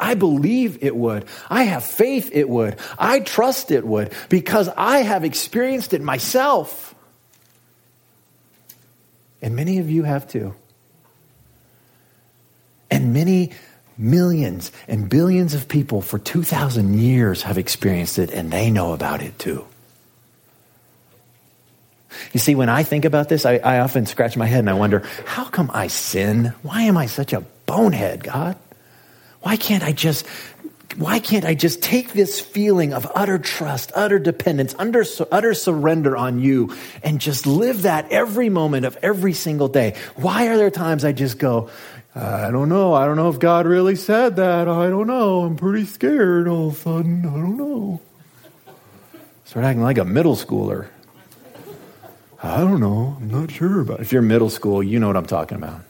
I 0.00 0.14
believe 0.14 0.82
it 0.82 0.96
would. 0.96 1.26
I 1.48 1.64
have 1.64 1.84
faith 1.84 2.30
it 2.32 2.48
would. 2.48 2.80
I 2.98 3.20
trust 3.20 3.70
it 3.70 3.86
would 3.86 4.12
because 4.28 4.68
I 4.76 4.98
have 4.98 5.24
experienced 5.24 5.94
it 5.94 6.02
myself. 6.02 6.96
And 9.40 9.54
many 9.54 9.78
of 9.78 9.88
you 9.88 10.02
have 10.02 10.26
too. 10.26 10.56
And 12.90 13.12
many 13.12 13.52
Millions 14.08 14.72
and 14.86 15.08
billions 15.08 15.54
of 15.54 15.68
people 15.68 16.00
for 16.00 16.18
2,000 16.18 16.98
years 16.98 17.42
have 17.42 17.58
experienced 17.58 18.18
it, 18.18 18.30
and 18.30 18.50
they 18.50 18.70
know 18.70 18.92
about 18.92 19.22
it 19.22 19.38
too. 19.38 19.66
You 22.32 22.40
see, 22.40 22.54
when 22.54 22.68
I 22.68 22.82
think 22.82 23.04
about 23.04 23.28
this, 23.28 23.44
I, 23.44 23.56
I, 23.58 23.80
often 23.80 24.06
scratch 24.06 24.36
my 24.36 24.46
head 24.46 24.60
and 24.60 24.70
I 24.70 24.74
wonder, 24.74 25.00
how 25.26 25.44
come 25.44 25.70
I 25.72 25.88
sin? 25.88 26.54
Why 26.62 26.82
am 26.82 26.96
I 26.96 27.06
such 27.06 27.32
a 27.32 27.42
bonehead, 27.66 28.24
God? 28.24 28.56
Why 29.40 29.56
can't 29.56 29.84
I 29.84 29.92
just 29.92 30.26
why 30.96 31.20
can't 31.20 31.44
I 31.44 31.54
just 31.54 31.82
take 31.82 32.12
this 32.12 32.40
feeling 32.40 32.92
of 32.92 33.06
utter 33.14 33.38
trust, 33.38 33.92
utter 33.94 34.18
dependence, 34.18 34.74
utter, 34.78 35.04
utter 35.30 35.54
surrender 35.54 36.16
on 36.16 36.40
you 36.40 36.74
and 37.04 37.20
just 37.20 37.46
live 37.46 37.82
that 37.82 38.10
every 38.10 38.48
moment 38.48 38.84
of 38.84 38.98
every 39.02 39.32
single 39.34 39.68
day? 39.68 39.94
Why 40.16 40.48
are 40.48 40.56
there 40.56 40.70
times 40.70 41.04
I 41.04 41.12
just 41.12 41.38
go, 41.38 41.70
I 42.14 42.50
don't 42.50 42.68
know. 42.68 42.94
I 42.94 43.06
don't 43.06 43.16
know 43.16 43.28
if 43.28 43.38
God 43.38 43.66
really 43.66 43.96
said 43.96 44.36
that. 44.36 44.68
I 44.68 44.88
don't 44.88 45.06
know. 45.06 45.42
I'm 45.42 45.56
pretty 45.56 45.84
scared 45.84 46.48
all 46.48 46.68
of 46.68 46.74
a 46.74 46.76
sudden. 46.76 47.26
I 47.26 47.30
don't 47.30 47.56
know. 47.56 48.00
Start 49.44 49.64
acting 49.64 49.82
like 49.82 49.98
a 49.98 50.04
middle 50.04 50.36
schooler. 50.36 50.88
I 52.42 52.58
don't 52.58 52.80
know. 52.80 53.16
I'm 53.20 53.28
not 53.28 53.50
sure 53.50 53.80
about 53.80 54.00
it. 54.00 54.02
If 54.02 54.12
you're 54.12 54.22
middle 54.22 54.50
school, 54.50 54.82
you 54.82 54.98
know 55.00 55.06
what 55.06 55.16
I'm 55.16 55.26
talking 55.26 55.56
about. 55.56 55.82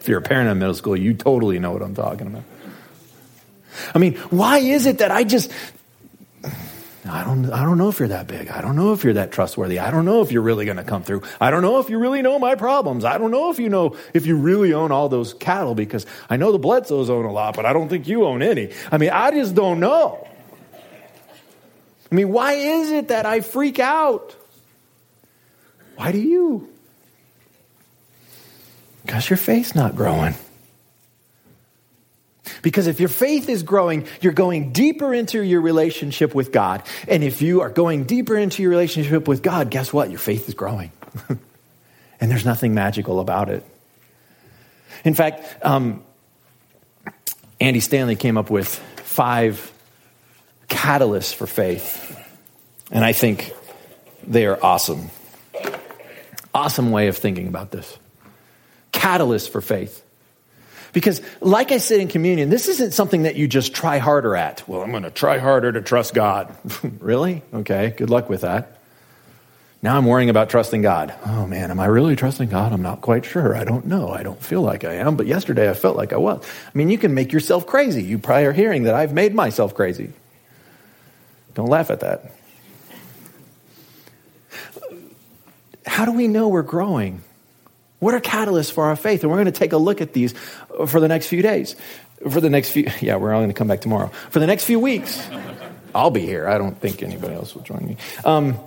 if 0.00 0.08
you're 0.08 0.18
a 0.18 0.22
parent 0.22 0.50
in 0.50 0.58
middle 0.58 0.74
school, 0.74 0.96
you 0.96 1.14
totally 1.14 1.58
know 1.58 1.72
what 1.72 1.82
I'm 1.82 1.94
talking 1.94 2.26
about. 2.26 2.44
I 3.94 3.98
mean, 3.98 4.14
why 4.30 4.58
is 4.58 4.86
it 4.86 4.98
that 4.98 5.10
I 5.10 5.24
just 5.24 5.50
I 7.08 7.24
don't, 7.24 7.50
I 7.50 7.64
don't 7.64 7.78
know 7.78 7.88
if 7.88 7.98
you're 7.98 8.08
that 8.08 8.26
big. 8.26 8.48
I 8.48 8.60
don't 8.60 8.76
know 8.76 8.92
if 8.92 9.04
you're 9.04 9.14
that 9.14 9.32
trustworthy. 9.32 9.78
I 9.78 9.90
don't 9.90 10.04
know 10.04 10.22
if 10.22 10.30
you're 10.32 10.42
really 10.42 10.64
going 10.64 10.76
to 10.76 10.84
come 10.84 11.02
through. 11.02 11.22
I 11.40 11.50
don't 11.50 11.62
know 11.62 11.78
if 11.78 11.88
you 11.88 11.98
really 11.98 12.22
know 12.22 12.38
my 12.38 12.54
problems. 12.54 13.04
I 13.04 13.18
don't 13.18 13.30
know 13.30 13.50
if 13.50 13.58
you 13.58 13.68
know 13.68 13.96
if 14.14 14.26
you 14.26 14.36
really 14.36 14.72
own 14.72 14.92
all 14.92 15.08
those 15.08 15.34
cattle 15.34 15.74
because 15.74 16.06
I 16.28 16.36
know 16.36 16.52
the 16.52 16.58
Bledsoes 16.58 17.10
own 17.10 17.24
a 17.24 17.32
lot, 17.32 17.56
but 17.56 17.66
I 17.66 17.72
don't 17.72 17.88
think 17.88 18.08
you 18.08 18.24
own 18.24 18.42
any. 18.42 18.72
I 18.90 18.98
mean, 18.98 19.10
I 19.10 19.30
just 19.30 19.54
don't 19.54 19.80
know. 19.80 20.26
I 22.10 22.14
mean, 22.14 22.30
why 22.30 22.54
is 22.54 22.90
it 22.90 23.08
that 23.08 23.26
I 23.26 23.40
freak 23.40 23.78
out? 23.78 24.34
Why 25.96 26.12
do 26.12 26.18
you? 26.18 26.68
Because 29.04 29.28
your 29.28 29.36
faith's 29.36 29.74
not 29.74 29.96
growing. 29.96 30.34
Because 32.62 32.86
if 32.86 33.00
your 33.00 33.08
faith 33.08 33.48
is 33.48 33.62
growing, 33.62 34.06
you're 34.20 34.32
going 34.32 34.72
deeper 34.72 35.14
into 35.14 35.42
your 35.42 35.60
relationship 35.60 36.34
with 36.34 36.52
God. 36.52 36.82
And 37.06 37.22
if 37.22 37.42
you 37.42 37.60
are 37.62 37.70
going 37.70 38.04
deeper 38.04 38.36
into 38.36 38.62
your 38.62 38.70
relationship 38.70 39.28
with 39.28 39.42
God, 39.42 39.70
guess 39.70 39.92
what? 39.92 40.10
Your 40.10 40.18
faith 40.18 40.48
is 40.48 40.54
growing. 40.54 40.92
and 42.20 42.30
there's 42.30 42.44
nothing 42.44 42.74
magical 42.74 43.20
about 43.20 43.48
it. 43.48 43.64
In 45.04 45.14
fact, 45.14 45.44
um, 45.64 46.02
Andy 47.60 47.80
Stanley 47.80 48.16
came 48.16 48.36
up 48.36 48.50
with 48.50 48.68
five 48.68 49.72
catalysts 50.68 51.34
for 51.34 51.46
faith. 51.46 52.04
And 52.90 53.04
I 53.04 53.12
think 53.12 53.52
they 54.26 54.46
are 54.46 54.58
awesome. 54.62 55.10
Awesome 56.54 56.90
way 56.90 57.08
of 57.08 57.16
thinking 57.16 57.48
about 57.48 57.70
this. 57.70 57.98
Catalyst 58.92 59.50
for 59.50 59.60
faith. 59.60 60.02
Because, 60.98 61.20
like 61.40 61.70
I 61.70 61.78
said 61.78 62.00
in 62.00 62.08
communion, 62.08 62.50
this 62.50 62.66
isn't 62.66 62.90
something 62.90 63.22
that 63.22 63.36
you 63.36 63.46
just 63.46 63.72
try 63.72 63.98
harder 63.98 64.34
at. 64.34 64.68
Well, 64.68 64.82
I'm 64.82 64.90
going 64.90 65.04
to 65.04 65.12
try 65.12 65.38
harder 65.38 65.70
to 65.70 65.80
trust 65.80 66.12
God. 66.12 66.52
really? 66.98 67.42
Okay, 67.54 67.94
good 67.96 68.10
luck 68.10 68.28
with 68.28 68.40
that. 68.40 68.80
Now 69.80 69.96
I'm 69.96 70.06
worrying 70.06 70.28
about 70.28 70.50
trusting 70.50 70.82
God. 70.82 71.14
Oh 71.24 71.46
man, 71.46 71.70
am 71.70 71.78
I 71.78 71.86
really 71.86 72.16
trusting 72.16 72.48
God? 72.48 72.72
I'm 72.72 72.82
not 72.82 73.00
quite 73.00 73.24
sure. 73.24 73.56
I 73.56 73.62
don't 73.62 73.86
know. 73.86 74.08
I 74.08 74.24
don't 74.24 74.42
feel 74.42 74.60
like 74.60 74.82
I 74.82 74.94
am, 74.94 75.14
but 75.14 75.28
yesterday 75.28 75.70
I 75.70 75.74
felt 75.74 75.96
like 75.96 76.12
I 76.12 76.16
was. 76.16 76.44
I 76.44 76.76
mean, 76.76 76.90
you 76.90 76.98
can 76.98 77.14
make 77.14 77.32
yourself 77.32 77.64
crazy. 77.64 78.02
You 78.02 78.18
probably 78.18 78.46
are 78.46 78.52
hearing 78.52 78.82
that 78.82 78.94
I've 78.94 79.12
made 79.12 79.36
myself 79.36 79.76
crazy. 79.76 80.12
Don't 81.54 81.68
laugh 81.68 81.90
at 81.90 82.00
that. 82.00 82.32
How 85.86 86.04
do 86.06 86.12
we 86.12 86.26
know 86.26 86.48
we're 86.48 86.62
growing? 86.62 87.22
What 87.98 88.14
are 88.14 88.20
catalysts 88.20 88.70
for 88.70 88.84
our 88.84 88.96
faith? 88.96 89.22
And 89.22 89.30
we're 89.30 89.38
going 89.38 89.46
to 89.46 89.52
take 89.52 89.72
a 89.72 89.78
look 89.78 90.00
at 90.00 90.12
these 90.12 90.34
for 90.86 91.00
the 91.00 91.08
next 91.08 91.26
few 91.26 91.42
days. 91.42 91.74
For 92.30 92.40
the 92.40 92.50
next 92.50 92.70
few, 92.70 92.88
yeah, 93.00 93.16
we're 93.16 93.32
all 93.32 93.40
going 93.40 93.50
to 93.50 93.54
come 93.54 93.68
back 93.68 93.80
tomorrow. 93.80 94.08
For 94.30 94.38
the 94.38 94.46
next 94.46 94.64
few 94.64 94.78
weeks, 94.78 95.28
I'll 95.94 96.10
be 96.10 96.20
here. 96.20 96.48
I 96.48 96.58
don't 96.58 96.78
think 96.78 97.02
anybody 97.02 97.34
else 97.34 97.54
will 97.54 97.62
join 97.62 97.84
me. 97.86 97.96
Um, 98.24 98.58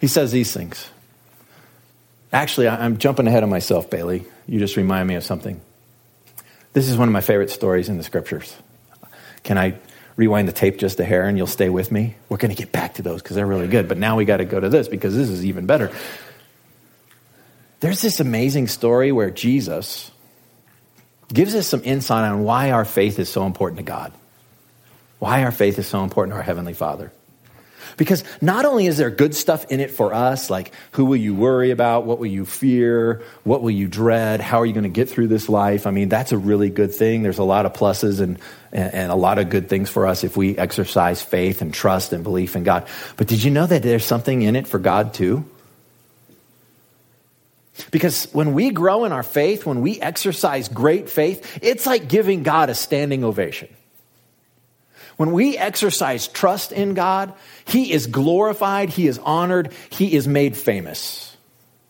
he 0.00 0.06
says 0.06 0.32
these 0.32 0.52
things. 0.52 0.88
Actually, 2.32 2.68
I'm 2.68 2.98
jumping 2.98 3.26
ahead 3.26 3.42
of 3.42 3.48
myself, 3.48 3.90
Bailey. 3.90 4.24
You 4.46 4.58
just 4.58 4.76
remind 4.76 5.08
me 5.08 5.14
of 5.16 5.24
something. 5.24 5.60
This 6.72 6.88
is 6.88 6.96
one 6.96 7.08
of 7.08 7.12
my 7.12 7.20
favorite 7.20 7.50
stories 7.50 7.88
in 7.88 7.96
the 7.96 8.04
scriptures. 8.04 8.56
Can 9.42 9.58
I 9.58 9.74
rewind 10.20 10.46
the 10.46 10.52
tape 10.52 10.76
just 10.76 11.00
a 11.00 11.04
hair 11.04 11.26
and 11.26 11.38
you'll 11.38 11.46
stay 11.46 11.70
with 11.70 11.90
me? 11.90 12.14
We're 12.28 12.36
going 12.36 12.54
to 12.54 12.56
get 12.56 12.70
back 12.70 12.94
to 12.94 13.02
those 13.02 13.22
because 13.22 13.36
they're 13.36 13.46
really 13.46 13.68
good. 13.68 13.88
But 13.88 13.96
now 13.96 14.16
we 14.16 14.26
got 14.26 14.36
to 14.36 14.44
go 14.44 14.60
to 14.60 14.68
this 14.68 14.86
because 14.86 15.16
this 15.16 15.30
is 15.30 15.46
even 15.46 15.64
better. 15.64 15.90
There's 17.80 18.02
this 18.02 18.20
amazing 18.20 18.68
story 18.68 19.12
where 19.12 19.30
Jesus 19.30 20.10
gives 21.32 21.54
us 21.54 21.66
some 21.66 21.80
insight 21.84 22.30
on 22.30 22.44
why 22.44 22.70
our 22.72 22.84
faith 22.84 23.18
is 23.18 23.30
so 23.30 23.46
important 23.46 23.78
to 23.78 23.82
God, 23.82 24.12
why 25.18 25.42
our 25.42 25.52
faith 25.52 25.78
is 25.78 25.86
so 25.86 26.04
important 26.04 26.34
to 26.34 26.36
our 26.36 26.42
Heavenly 26.42 26.74
Father. 26.74 27.10
Because 27.96 28.24
not 28.40 28.64
only 28.64 28.86
is 28.86 28.96
there 28.96 29.10
good 29.10 29.34
stuff 29.34 29.70
in 29.70 29.80
it 29.80 29.90
for 29.90 30.14
us, 30.14 30.50
like 30.50 30.72
who 30.92 31.04
will 31.04 31.16
you 31.16 31.34
worry 31.34 31.70
about? 31.70 32.06
What 32.06 32.18
will 32.18 32.26
you 32.26 32.44
fear? 32.44 33.22
What 33.44 33.62
will 33.62 33.70
you 33.70 33.88
dread? 33.88 34.40
How 34.40 34.60
are 34.60 34.66
you 34.66 34.72
going 34.72 34.84
to 34.84 34.88
get 34.88 35.08
through 35.08 35.28
this 35.28 35.48
life? 35.48 35.86
I 35.86 35.90
mean, 35.90 36.08
that's 36.08 36.32
a 36.32 36.38
really 36.38 36.70
good 36.70 36.94
thing. 36.94 37.22
There's 37.22 37.38
a 37.38 37.44
lot 37.44 37.66
of 37.66 37.72
pluses 37.72 38.20
and, 38.20 38.38
and 38.72 39.10
a 39.10 39.16
lot 39.16 39.38
of 39.38 39.50
good 39.50 39.68
things 39.68 39.90
for 39.90 40.06
us 40.06 40.24
if 40.24 40.36
we 40.36 40.56
exercise 40.56 41.22
faith 41.22 41.62
and 41.62 41.72
trust 41.72 42.12
and 42.12 42.24
belief 42.24 42.56
in 42.56 42.64
God. 42.64 42.86
But 43.16 43.26
did 43.26 43.42
you 43.42 43.50
know 43.50 43.66
that 43.66 43.82
there's 43.82 44.04
something 44.04 44.42
in 44.42 44.56
it 44.56 44.66
for 44.66 44.78
God 44.78 45.14
too? 45.14 45.44
Because 47.90 48.24
when 48.32 48.52
we 48.52 48.70
grow 48.70 49.04
in 49.04 49.12
our 49.12 49.22
faith, 49.22 49.64
when 49.64 49.80
we 49.80 50.00
exercise 50.00 50.68
great 50.68 51.08
faith, 51.08 51.58
it's 51.62 51.86
like 51.86 52.08
giving 52.08 52.42
God 52.42 52.68
a 52.68 52.74
standing 52.74 53.24
ovation. 53.24 53.68
When 55.20 55.32
we 55.32 55.58
exercise 55.58 56.28
trust 56.28 56.72
in 56.72 56.94
God, 56.94 57.34
He 57.66 57.92
is 57.92 58.06
glorified, 58.06 58.88
He 58.88 59.06
is 59.06 59.18
honored, 59.18 59.70
He 59.90 60.14
is 60.14 60.26
made 60.26 60.56
famous. 60.56 61.36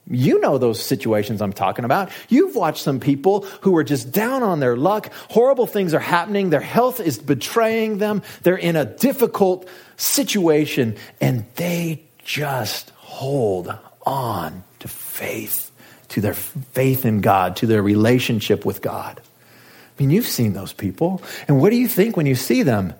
You 0.09 0.40
know 0.40 0.59
those 0.59 0.83
situations 0.83 1.40
I'm 1.40 1.53
talking 1.53 1.85
about. 1.85 2.11
You've 2.29 2.57
watched 2.57 2.83
some 2.83 2.99
people 2.99 3.43
who 3.61 3.77
are 3.77 3.85
just 3.85 4.11
down 4.11 4.43
on 4.43 4.59
their 4.59 4.77
luck. 4.77 5.12
Horrible 5.29 5.69
things 5.69 5.95
are 5.95 6.01
happening. 6.01 6.51
Their 6.51 6.59
health 6.59 6.99
is 6.99 7.21
betraying 7.21 7.99
them. 7.99 8.25
They're 8.43 8.57
in 8.57 8.75
a 8.75 8.85
difficult 8.85 9.69
situation 9.97 10.97
and 11.21 11.45
they 11.55 12.03
just 12.25 12.90
hold 12.97 13.73
on 14.05 14.64
to 14.81 14.88
faith, 14.88 15.71
to 16.09 16.21
their 16.21 16.35
faith 16.35 17.05
in 17.05 17.21
God, 17.21 17.55
to 17.59 17.69
their 17.69 17.81
relationship 17.81 18.64
with 18.64 18.83
God. 18.83 19.21
I 19.21 20.03
mean, 20.03 20.11
you've 20.11 20.27
seen 20.27 20.53
those 20.53 20.73
people. 20.73 21.23
And 21.47 21.61
what 21.61 21.71
do 21.71 21.77
you 21.77 21.87
think 21.87 22.16
when 22.16 22.27
you 22.27 22.35
see 22.35 22.64
them? 22.64 22.93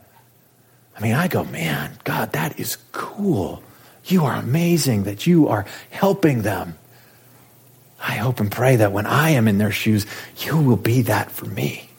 I 0.97 1.03
mean, 1.03 1.15
I 1.15 1.29
go, 1.29 1.45
man, 1.45 1.99
God, 2.05 2.33
that 2.33 2.59
is 2.61 2.77
cool. 2.93 3.63
You 4.05 4.25
are 4.25 4.35
amazing 4.35 5.05
that 5.05 5.27
you 5.27 5.49
are 5.49 5.67
helping 5.91 6.43
them. 6.43 6.77
I 8.01 8.13
hope 8.13 8.41
and 8.41 8.51
pray 8.51 8.77
that 8.77 8.93
when 8.93 9.07
I 9.07 9.31
am 9.31 9.47
in 9.47 9.59
their 9.59 9.71
shoes, 9.71 10.07
you 10.39 10.57
will 10.57 10.77
be 10.77 11.03
that 11.03 11.31
for 11.31 11.47
me. 11.47 11.91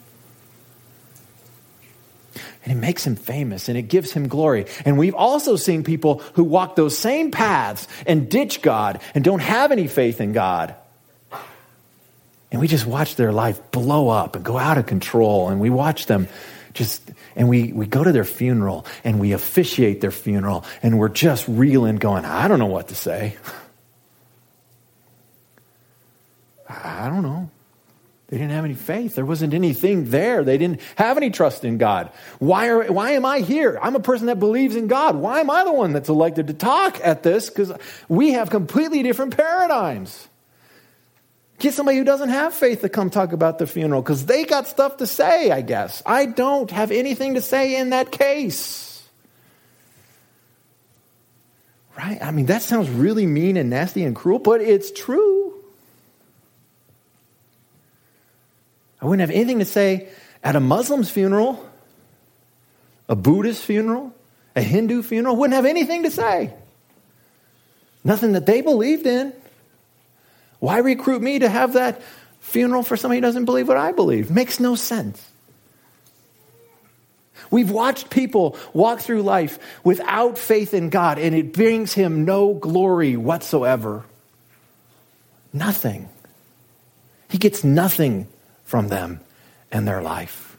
And 2.63 2.71
it 2.71 2.75
makes 2.75 3.05
him 3.05 3.15
famous 3.15 3.69
and 3.69 3.77
it 3.77 3.83
gives 3.83 4.11
him 4.11 4.27
glory. 4.27 4.65
And 4.85 4.97
we've 4.97 5.15
also 5.15 5.55
seen 5.55 5.83
people 5.83 6.19
who 6.33 6.43
walk 6.43 6.75
those 6.75 6.97
same 6.97 7.31
paths 7.31 7.87
and 8.05 8.29
ditch 8.29 8.61
God 8.61 9.01
and 9.15 9.23
don't 9.23 9.39
have 9.39 9.71
any 9.71 9.87
faith 9.87 10.21
in 10.21 10.31
God. 10.31 10.75
And 12.51 12.59
we 12.59 12.67
just 12.67 12.85
watch 12.85 13.15
their 13.15 13.31
life 13.31 13.71
blow 13.71 14.09
up 14.09 14.35
and 14.35 14.45
go 14.45 14.57
out 14.57 14.77
of 14.77 14.85
control. 14.85 15.49
And 15.49 15.59
we 15.59 15.69
watch 15.69 16.05
them 16.05 16.27
just 16.73 17.01
and 17.35 17.49
we, 17.49 17.71
we 17.71 17.85
go 17.85 18.03
to 18.03 18.11
their 18.11 18.23
funeral 18.23 18.85
and 19.03 19.19
we 19.19 19.31
officiate 19.33 20.01
their 20.01 20.11
funeral 20.11 20.65
and 20.83 20.99
we're 20.99 21.09
just 21.09 21.47
reeling 21.47 21.97
going 21.97 22.25
i 22.25 22.47
don't 22.47 22.59
know 22.59 22.65
what 22.65 22.89
to 22.89 22.95
say. 22.95 23.37
I 26.69 27.09
don't 27.09 27.23
know. 27.23 27.49
They 28.27 28.37
didn't 28.37 28.51
have 28.51 28.63
any 28.63 28.75
faith. 28.75 29.15
There 29.15 29.25
wasn't 29.25 29.53
anything 29.53 30.09
there. 30.09 30.43
They 30.45 30.57
didn't 30.57 30.79
have 30.95 31.17
any 31.17 31.31
trust 31.31 31.65
in 31.65 31.77
god. 31.77 32.11
Why, 32.39 32.69
are, 32.69 32.85
why 32.91 33.11
am 33.11 33.25
i 33.25 33.39
here? 33.39 33.77
I'm 33.81 33.95
a 33.95 33.99
person 33.99 34.27
that 34.27 34.39
believes 34.39 34.77
in 34.77 34.87
god. 34.87 35.17
Why 35.17 35.41
am 35.41 35.49
i 35.49 35.65
the 35.65 35.73
one 35.73 35.91
that's 35.91 36.07
elected 36.07 36.47
to 36.47 36.53
talk 36.53 36.97
at 37.03 37.23
this? 37.23 37.49
Because 37.49 37.73
we 38.07 38.31
have 38.31 38.49
completely 38.49 39.03
different 39.03 39.35
paradigms 39.35 40.29
Get 41.61 41.75
somebody 41.75 41.99
who 41.99 42.03
doesn't 42.03 42.29
have 42.29 42.55
faith 42.55 42.81
to 42.81 42.89
come 42.89 43.11
talk 43.11 43.33
about 43.33 43.59
the 43.59 43.67
funeral 43.67 44.01
because 44.01 44.25
they 44.25 44.45
got 44.45 44.67
stuff 44.67 44.97
to 44.97 45.05
say, 45.05 45.51
I 45.51 45.61
guess. 45.61 46.01
I 46.07 46.25
don't 46.25 46.71
have 46.71 46.89
anything 46.89 47.35
to 47.35 47.41
say 47.41 47.79
in 47.79 47.91
that 47.91 48.11
case. 48.11 49.07
Right? 51.95 52.17
I 52.19 52.31
mean, 52.31 52.47
that 52.47 52.63
sounds 52.63 52.89
really 52.89 53.27
mean 53.27 53.57
and 53.57 53.69
nasty 53.69 54.03
and 54.03 54.15
cruel, 54.15 54.39
but 54.39 54.61
it's 54.61 54.89
true. 54.89 55.53
I 58.99 59.05
wouldn't 59.05 59.21
have 59.21 59.29
anything 59.29 59.59
to 59.59 59.65
say 59.65 60.09
at 60.43 60.55
a 60.55 60.59
Muslim's 60.59 61.11
funeral, 61.11 61.63
a 63.07 63.15
Buddhist 63.15 63.63
funeral, 63.63 64.15
a 64.55 64.63
Hindu 64.63 65.03
funeral. 65.03 65.35
Wouldn't 65.35 65.53
have 65.53 65.67
anything 65.67 66.01
to 66.03 66.09
say. 66.09 66.55
Nothing 68.03 68.31
that 68.31 68.47
they 68.47 68.61
believed 68.61 69.05
in. 69.05 69.33
Why 70.61 70.77
recruit 70.77 71.23
me 71.23 71.39
to 71.39 71.49
have 71.49 71.73
that 71.73 72.03
funeral 72.39 72.83
for 72.83 72.95
somebody 72.95 73.17
who 73.17 73.21
doesn't 73.21 73.45
believe 73.45 73.67
what 73.67 73.77
I 73.77 73.93
believe? 73.93 74.29
Makes 74.29 74.59
no 74.59 74.75
sense. 74.75 75.27
We've 77.49 77.71
watched 77.71 78.11
people 78.11 78.55
walk 78.71 78.99
through 78.99 79.23
life 79.23 79.57
without 79.83 80.37
faith 80.37 80.75
in 80.75 80.89
God, 80.89 81.17
and 81.17 81.33
it 81.33 81.51
brings 81.51 81.93
him 81.93 82.25
no 82.25 82.53
glory 82.53 83.17
whatsoever. 83.17 84.05
Nothing. 85.51 86.07
He 87.27 87.39
gets 87.39 87.63
nothing 87.63 88.27
from 88.63 88.87
them 88.87 89.19
and 89.71 89.87
their 89.87 90.03
life. 90.03 90.55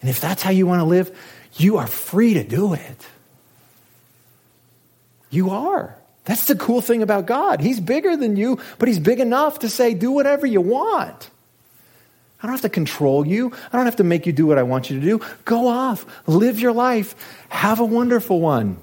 And 0.00 0.08
if 0.08 0.20
that's 0.20 0.40
how 0.40 0.50
you 0.50 0.68
want 0.68 0.80
to 0.80 0.84
live, 0.84 1.10
you 1.54 1.78
are 1.78 1.88
free 1.88 2.34
to 2.34 2.44
do 2.44 2.74
it. 2.74 3.06
You 5.30 5.50
are. 5.50 5.98
That's 6.26 6.46
the 6.46 6.56
cool 6.56 6.80
thing 6.80 7.02
about 7.02 7.26
God. 7.26 7.60
He's 7.60 7.80
bigger 7.80 8.16
than 8.16 8.36
you, 8.36 8.58
but 8.78 8.88
He's 8.88 8.98
big 8.98 9.20
enough 9.20 9.60
to 9.60 9.68
say, 9.68 9.94
do 9.94 10.10
whatever 10.10 10.44
you 10.44 10.60
want. 10.60 11.30
I 12.42 12.46
don't 12.46 12.52
have 12.52 12.62
to 12.62 12.68
control 12.68 13.26
you. 13.26 13.52
I 13.72 13.76
don't 13.76 13.86
have 13.86 13.96
to 13.96 14.04
make 14.04 14.26
you 14.26 14.32
do 14.32 14.44
what 14.44 14.58
I 14.58 14.64
want 14.64 14.90
you 14.90 15.00
to 15.00 15.06
do. 15.06 15.24
Go 15.44 15.68
off, 15.68 16.04
live 16.26 16.60
your 16.60 16.72
life, 16.72 17.14
have 17.48 17.80
a 17.80 17.84
wonderful 17.84 18.40
one. 18.40 18.76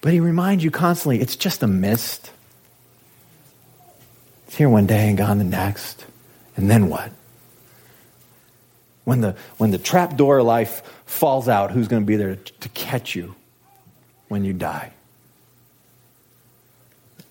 But 0.00 0.12
He 0.12 0.18
reminds 0.18 0.64
you 0.64 0.72
constantly 0.72 1.20
it's 1.20 1.36
just 1.36 1.62
a 1.62 1.68
mist. 1.68 2.32
It's 4.48 4.56
here 4.56 4.68
one 4.68 4.86
day 4.86 5.08
and 5.08 5.16
gone 5.16 5.38
the 5.38 5.44
next. 5.44 6.04
And 6.56 6.68
then 6.68 6.88
what? 6.88 7.12
When 9.04 9.20
the, 9.20 9.36
when 9.56 9.70
the 9.70 9.78
trap 9.78 10.16
door 10.16 10.38
of 10.38 10.46
life 10.46 10.82
falls 11.06 11.48
out, 11.48 11.70
who's 11.70 11.86
going 11.86 12.02
to 12.02 12.06
be 12.06 12.16
there 12.16 12.34
to 12.34 12.68
catch 12.70 13.14
you 13.14 13.36
when 14.26 14.44
you 14.44 14.52
die? 14.52 14.92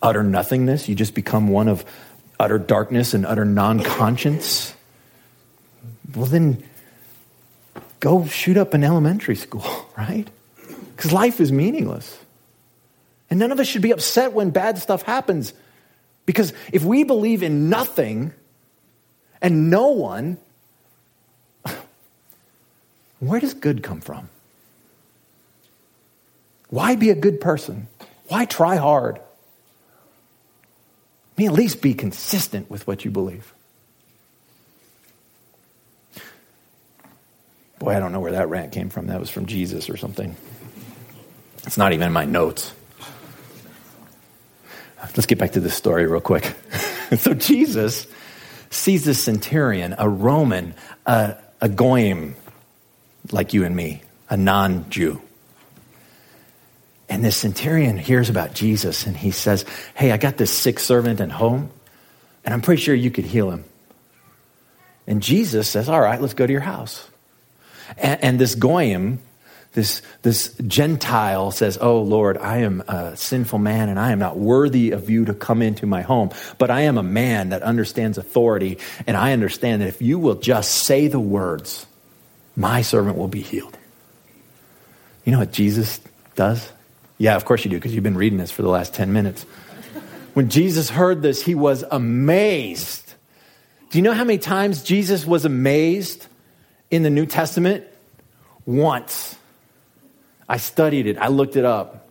Utter 0.02 0.24
nothingness. 0.24 0.88
You 0.88 0.96
just 0.96 1.14
become 1.14 1.48
one 1.48 1.68
of 1.68 1.86
utter 2.40 2.58
darkness 2.58 3.14
and 3.14 3.26
utter 3.26 3.46
non 3.46 3.84
conscience. 3.84 4.74
Well, 6.16 6.26
then 6.26 6.64
go 8.00 8.26
shoot 8.26 8.58
up 8.58 8.74
an 8.74 8.84
elementary 8.84 9.36
school, 9.36 9.66
right? 9.98 10.28
Because 10.96 11.12
life 11.12 11.40
is 11.40 11.52
meaningless. 11.52 12.18
And 13.30 13.40
none 13.40 13.52
of 13.52 13.60
us 13.60 13.68
should 13.68 13.82
be 13.82 13.92
upset 13.92 14.34
when 14.34 14.52
bad 14.52 14.78
stuff 14.78 15.02
happens. 15.02 15.54
Because 16.26 16.54
if 16.72 16.84
we 16.84 17.04
believe 17.04 17.44
in 17.44 17.70
nothing 17.70 18.34
and 19.42 19.70
no 19.70 19.90
one, 19.90 20.38
where 23.20 23.40
does 23.40 23.54
good 23.54 23.84
come 23.84 24.02
from? 24.02 24.30
Why 26.70 26.96
be 26.96 27.10
a 27.10 27.16
good 27.16 27.40
person? 27.40 27.88
Why 28.28 28.46
try 28.46 28.76
hard? 28.76 29.20
I 31.38 31.42
mean, 31.42 31.50
at 31.50 31.54
least 31.54 31.82
be 31.82 31.94
consistent 31.94 32.70
with 32.70 32.88
what 32.88 33.06
you 33.06 33.12
believe. 33.12 33.54
Boy, 37.78 37.96
I 37.96 38.00
don't 38.00 38.12
know 38.12 38.20
where 38.20 38.32
that 38.32 38.50
rant 38.50 38.72
came 38.72 38.90
from. 38.90 39.08
That 39.08 39.20
was 39.20 39.30
from 39.30 39.46
Jesus 39.46 39.88
or 39.88 39.98
something. 39.98 40.36
It's 41.68 41.78
not 41.78 41.94
even 41.94 42.08
in 42.08 42.14
my 42.14 42.26
notes. 42.26 42.74
Let's 45.00 45.28
get 45.28 45.38
back 45.38 45.52
to 45.52 45.60
this 45.60 45.76
story 45.76 46.08
real 46.08 46.22
quick. 46.22 46.56
so, 47.18 47.36
Jesus 47.36 48.08
sees 48.72 49.06
this 49.06 49.24
centurion, 49.24 49.94
a 49.98 50.10
Roman, 50.10 50.74
a, 51.06 51.36
a 51.62 51.70
goyim, 51.70 52.36
like 53.32 53.54
you 53.54 53.64
and 53.64 53.76
me, 53.76 54.02
a 54.30 54.38
non 54.38 54.90
Jew. 54.90 55.22
And 57.10 57.24
this 57.24 57.38
centurion 57.38 57.98
hears 57.98 58.30
about 58.30 58.54
Jesus 58.54 59.06
and 59.06 59.16
he 59.16 59.32
says, 59.32 59.66
Hey, 59.96 60.12
I 60.12 60.18
got 60.18 60.38
this 60.38 60.52
sick 60.52 60.80
servant 60.80 61.22
at 61.22 61.32
home, 61.32 61.70
and 62.44 62.54
I'm 62.54 62.62
pretty 62.62 62.82
sure 62.82 62.94
you 62.94 63.12
could 63.12 63.26
heal 63.26 63.50
him. 63.50 63.64
And 65.06 65.24
Jesus 65.24 65.70
says, 65.70 65.88
All 65.88 66.02
right, 66.02 66.20
let's 66.20 66.34
go 66.34 66.46
to 66.46 66.52
your 66.52 66.62
house. 66.62 67.08
And, 67.98 68.24
and 68.24 68.40
this 68.40 68.56
Goyim, 68.56 69.20
this, 69.74 70.02
this 70.24 70.54
Gentile 70.66 71.52
says, 71.52 71.78
Oh 71.80 72.02
Lord, 72.02 72.38
I 72.38 72.58
am 72.58 72.82
a 72.88 73.16
sinful 73.16 73.60
man 73.60 73.90
and 73.90 74.00
I 74.00 74.12
am 74.12 74.20
not 74.20 74.38
worthy 74.38 74.92
of 74.92 75.10
you 75.10 75.26
to 75.26 75.34
come 75.34 75.62
into 75.62 75.86
my 75.86 76.02
home. 76.02 76.32
But 76.58 76.72
I 76.72 76.82
am 76.82 76.98
a 76.98 77.04
man 77.04 77.50
that 77.50 77.64
understands 77.64 78.18
authority, 78.18 78.80
and 79.06 79.16
I 79.16 79.34
understand 79.34 79.82
that 79.82 79.88
if 79.88 80.02
you 80.02 80.20
will 80.20 80.36
just 80.36 80.72
say 80.72 81.08
the 81.08 81.20
words, 81.20 81.86
my 82.56 82.82
servant 82.82 83.18
will 83.18 83.28
be 83.28 83.42
healed. 83.42 83.78
You 85.24 85.32
know 85.32 85.40
what 85.40 85.52
Jesus 85.52 86.02
does? 86.36 86.72
Yeah, 87.18 87.36
of 87.36 87.46
course 87.46 87.66
you 87.66 87.72
do, 87.72 87.78
because 87.78 87.94
you've 87.94 88.04
been 88.04 88.18
reading 88.18 88.38
this 88.38 88.52
for 88.52 88.62
the 88.62 88.70
last 88.70 88.94
10 88.94 89.12
minutes. 89.12 89.44
When 90.34 90.50
Jesus 90.50 90.90
heard 90.90 91.22
this, 91.22 91.44
he 91.44 91.56
was 91.56 91.84
amazed. 91.90 93.14
Do 93.90 93.98
you 93.98 94.04
know 94.04 94.14
how 94.14 94.24
many 94.24 94.38
times 94.38 94.84
Jesus 94.84 95.26
was 95.26 95.46
amazed 95.46 96.28
in 96.92 97.04
the 97.04 97.10
New 97.10 97.26
Testament? 97.26 97.86
Once. 98.66 99.36
I 100.48 100.58
studied 100.58 101.08
it, 101.08 101.18
I 101.18 101.30
looked 101.30 101.56
it 101.56 101.66
up. 101.66 102.08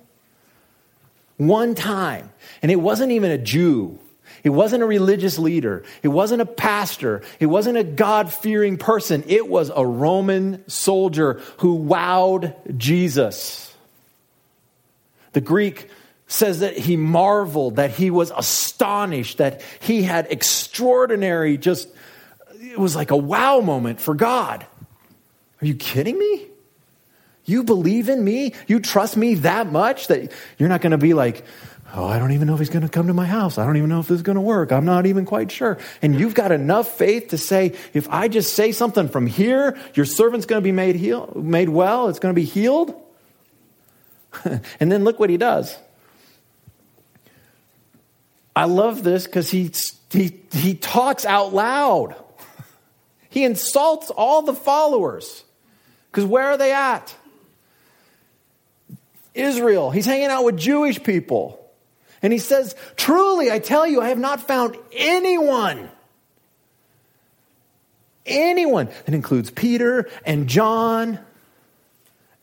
One 1.37 1.75
time. 1.75 2.31
And 2.63 2.73
it 2.73 2.77
wasn't 2.77 3.13
even 3.13 3.31
a 3.31 3.39
Jew. 3.39 3.99
It 4.43 4.51
wasn't 4.51 4.83
a 4.83 4.87
religious 4.87 5.39
leader. 5.39 5.85
It 6.03 6.09
wasn't 6.09 6.43
a 6.43 6.47
pastor. 6.47 7.23
It 7.41 7.47
wasn't 7.47 7.79
a 7.79 7.85
God 7.85 8.33
fearing 8.33 8.77
person. 8.77 9.25
It 9.27 9.49
was 9.49 9.71
a 9.75 9.87
Roman 9.87 10.69
soldier 10.69 11.41
who 11.59 11.79
wowed 11.79 12.77
Jesus. 12.77 13.75
The 15.37 15.43
Greek 15.43 15.91
says 16.29 16.61
that 16.61 16.79
he 16.79 16.97
marveled, 16.97 17.77
that 17.77 17.91
he 17.91 18.11
was 18.11 18.33
astonished, 18.35 19.37
that 19.37 19.61
he 19.81 20.03
had 20.03 20.29
extraordinary, 20.33 21.59
just, 21.59 21.91
it 22.59 22.79
was 22.79 22.97
like 22.97 23.11
a 23.11 23.19
wow 23.19 23.61
moment 23.61 24.01
for 24.01 24.15
God. 24.15 24.65
Are 25.61 25.67
you 25.67 25.75
kidding 25.75 26.19
me? 26.19 26.47
You 27.45 27.65
believe 27.65 28.09
in 28.09 28.25
me? 28.25 28.55
You 28.67 28.81
trust 28.81 29.19
me 29.19 29.35
that 29.35 29.71
much 29.71 30.07
that 30.07 30.33
you're 30.57 30.71
not 30.71 30.81
going 30.81 30.93
to 30.93 30.97
be 30.97 31.13
like, 31.13 31.45
oh, 31.93 32.07
I 32.07 32.19
don't 32.19 32.33
even 32.33 32.47
know 32.47 32.55
if 32.55 32.61
he's 32.61 32.71
going 32.71 32.81
to 32.81 32.89
come 32.89 33.09
to 33.09 33.13
my 33.13 33.27
house. 33.27 33.59
I 33.59 33.67
don't 33.67 33.77
even 33.77 33.91
know 33.91 34.01
if 34.01 34.09
this 34.09 34.17
is 34.17 34.23
going 34.23 34.37
to 34.37 34.41
work. 34.41 34.73
I'm 34.73 34.87
not 34.87 35.05
even 35.05 35.27
quite 35.27 35.53
sure. 35.53 35.77
And 36.01 36.19
you've 36.19 36.35
got 36.35 36.51
enough 36.51 36.97
faith 36.97 37.29
to 37.29 37.37
say, 37.37 37.75
if 37.93 38.09
I 38.09 38.29
just 38.29 38.55
say 38.55 38.73
something 38.73 39.11
from 39.11 39.27
here, 39.27 39.77
your 39.93 40.07
servant's 40.07 40.47
going 40.47 40.63
to 40.63 40.65
be 40.65 40.73
made 40.73 40.97
heal, 40.97 41.31
made 41.37 41.69
well. 41.69 42.09
It's 42.09 42.21
going 42.21 42.35
to 42.35 42.41
be 42.41 42.47
healed. 42.47 43.03
and 44.81 44.91
then 44.93 45.05
look 45.05 45.19
what 45.19 45.31
he 45.31 45.37
does. 45.37 45.77
I 48.55 48.65
love 48.65 49.05
this 49.05 49.27
because 49.27 49.51
he, 49.51 49.71
he, 50.11 50.41
he 50.53 50.75
talks 50.75 51.25
out 51.25 51.53
loud. 51.53 52.17
He 53.29 53.45
insults 53.45 54.11
all 54.11 54.43
the 54.43 54.55
followers. 54.55 55.45
Because 56.11 56.25
where 56.25 56.45
are 56.45 56.57
they 56.57 56.73
at? 56.73 57.15
Israel. 59.35 59.91
He's 59.91 60.07
hanging 60.07 60.29
out 60.29 60.45
with 60.45 60.57
Jewish 60.57 61.03
people. 61.03 61.63
And 62.23 62.33
he 62.33 62.39
says, 62.39 62.75
Truly, 62.97 63.51
I 63.51 63.59
tell 63.59 63.87
you, 63.87 64.01
I 64.01 64.09
have 64.09 64.19
not 64.19 64.41
found 64.41 64.79
anyone. 64.93 65.91
Anyone. 68.25 68.89
That 69.05 69.15
includes 69.15 69.51
Peter 69.51 70.09
and 70.25 70.49
John 70.49 71.19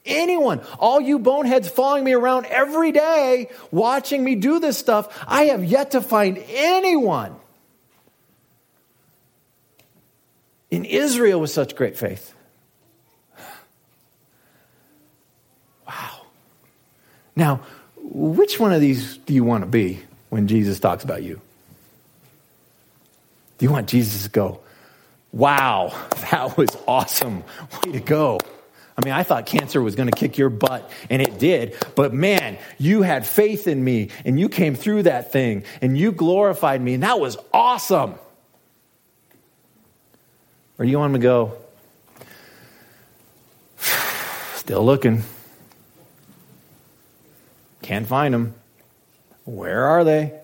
Anyone, 0.05 0.61
all 0.79 0.99
you 0.99 1.17
boneheads 1.17 1.69
following 1.69 2.03
me 2.03 2.13
around 2.13 2.45
every 2.47 2.91
day, 2.91 3.49
watching 3.71 4.23
me 4.23 4.35
do 4.35 4.59
this 4.59 4.77
stuff, 4.77 5.23
I 5.27 5.45
have 5.45 5.63
yet 5.63 5.91
to 5.91 6.01
find 6.01 6.43
anyone 6.49 7.35
in 10.69 10.83
Israel 10.85 11.39
with 11.39 11.51
such 11.51 11.75
great 11.75 11.97
faith. 11.97 12.33
Wow. 15.87 16.21
Now, 17.35 17.61
which 17.97 18.59
one 18.59 18.71
of 18.73 18.81
these 18.81 19.17
do 19.17 19.33
you 19.33 19.43
want 19.43 19.63
to 19.63 19.69
be 19.69 19.99
when 20.29 20.47
Jesus 20.47 20.79
talks 20.79 21.03
about 21.03 21.23
you? 21.23 21.39
Do 23.57 23.65
you 23.65 23.71
want 23.71 23.87
Jesus 23.87 24.23
to 24.23 24.29
go, 24.29 24.59
wow, 25.31 25.93
that 26.31 26.57
was 26.57 26.69
awesome. 26.87 27.43
Way 27.85 27.91
to 27.93 27.99
go. 27.99 28.39
I 28.95 29.03
mean, 29.03 29.13
I 29.13 29.23
thought 29.23 29.45
cancer 29.45 29.81
was 29.81 29.95
going 29.95 30.09
to 30.09 30.15
kick 30.15 30.37
your 30.37 30.49
butt, 30.49 30.89
and 31.09 31.21
it 31.21 31.39
did. 31.39 31.75
But 31.95 32.13
man, 32.13 32.57
you 32.77 33.01
had 33.01 33.25
faith 33.25 33.67
in 33.67 33.83
me, 33.83 34.09
and 34.23 34.39
you 34.39 34.49
came 34.49 34.75
through 34.75 35.03
that 35.03 35.31
thing, 35.31 35.63
and 35.81 35.97
you 35.97 36.11
glorified 36.11 36.81
me, 36.81 36.93
and 36.93 37.03
that 37.03 37.19
was 37.19 37.37
awesome. 37.51 38.15
Or 40.77 40.85
you 40.85 40.99
want 40.99 41.13
to 41.13 41.19
go, 41.19 41.57
still 44.55 44.85
looking. 44.85 45.23
Can't 47.81 48.07
find 48.07 48.33
them. 48.33 48.53
Where 49.45 49.85
are 49.85 50.03
they? 50.03 50.39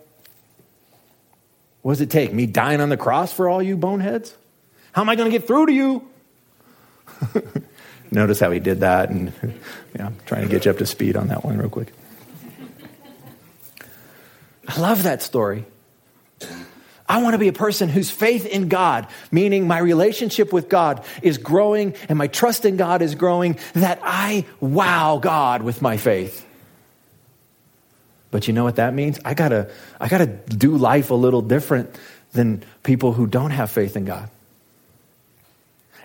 What 1.81 1.93
does 1.93 2.01
it 2.01 2.09
take? 2.09 2.33
Me 2.33 2.45
dying 2.45 2.81
on 2.81 2.89
the 2.89 2.97
cross 2.97 3.31
for 3.31 3.47
all 3.47 3.61
you 3.61 3.77
boneheads? 3.77 4.35
How 4.91 5.01
am 5.01 5.09
I 5.09 5.15
going 5.15 5.31
to 5.31 5.37
get 5.37 5.47
through 5.47 5.67
to 5.67 5.71
you? 5.71 6.07
Notice 8.11 8.39
how 8.39 8.51
he 8.51 8.59
did 8.59 8.79
that, 8.79 9.09
and 9.09 9.31
yeah, 9.95 10.07
I'm 10.07 10.15
trying 10.25 10.43
to 10.43 10.49
get 10.49 10.65
you 10.65 10.71
up 10.71 10.77
to 10.77 10.85
speed 10.85 11.15
on 11.15 11.27
that 11.27 11.43
one 11.43 11.57
real 11.57 11.69
quick. 11.69 11.93
I 14.67 14.79
love 14.79 15.03
that 15.03 15.21
story. 15.21 15.65
I 17.07 17.23
want 17.23 17.33
to 17.33 17.39
be 17.39 17.47
a 17.47 17.53
person 17.53 17.89
whose 17.89 18.11
faith 18.11 18.45
in 18.45 18.69
God, 18.69 19.07
meaning 19.31 19.67
my 19.67 19.79
relationship 19.79 20.53
with 20.53 20.69
God, 20.69 21.03
is 21.23 21.39
growing 21.39 21.95
and 22.07 22.19
my 22.19 22.27
trust 22.27 22.65
in 22.65 22.77
God 22.77 23.01
is 23.01 23.15
growing, 23.15 23.57
that 23.73 23.99
I 24.03 24.45
wow 24.59 25.17
God 25.17 25.63
with 25.63 25.81
my 25.81 25.97
faith. 25.97 26.45
But 28.29 28.47
you 28.47 28.53
know 28.53 28.63
what 28.63 28.75
that 28.75 28.93
means? 28.93 29.19
I 29.25 29.33
gotta, 29.33 29.71
I 29.99 30.07
gotta 30.07 30.27
do 30.27 30.77
life 30.77 31.09
a 31.09 31.15
little 31.15 31.41
different 31.41 31.97
than 32.33 32.63
people 32.83 33.11
who 33.13 33.25
don't 33.25 33.51
have 33.51 33.71
faith 33.71 33.97
in 33.97 34.05
God. 34.05 34.29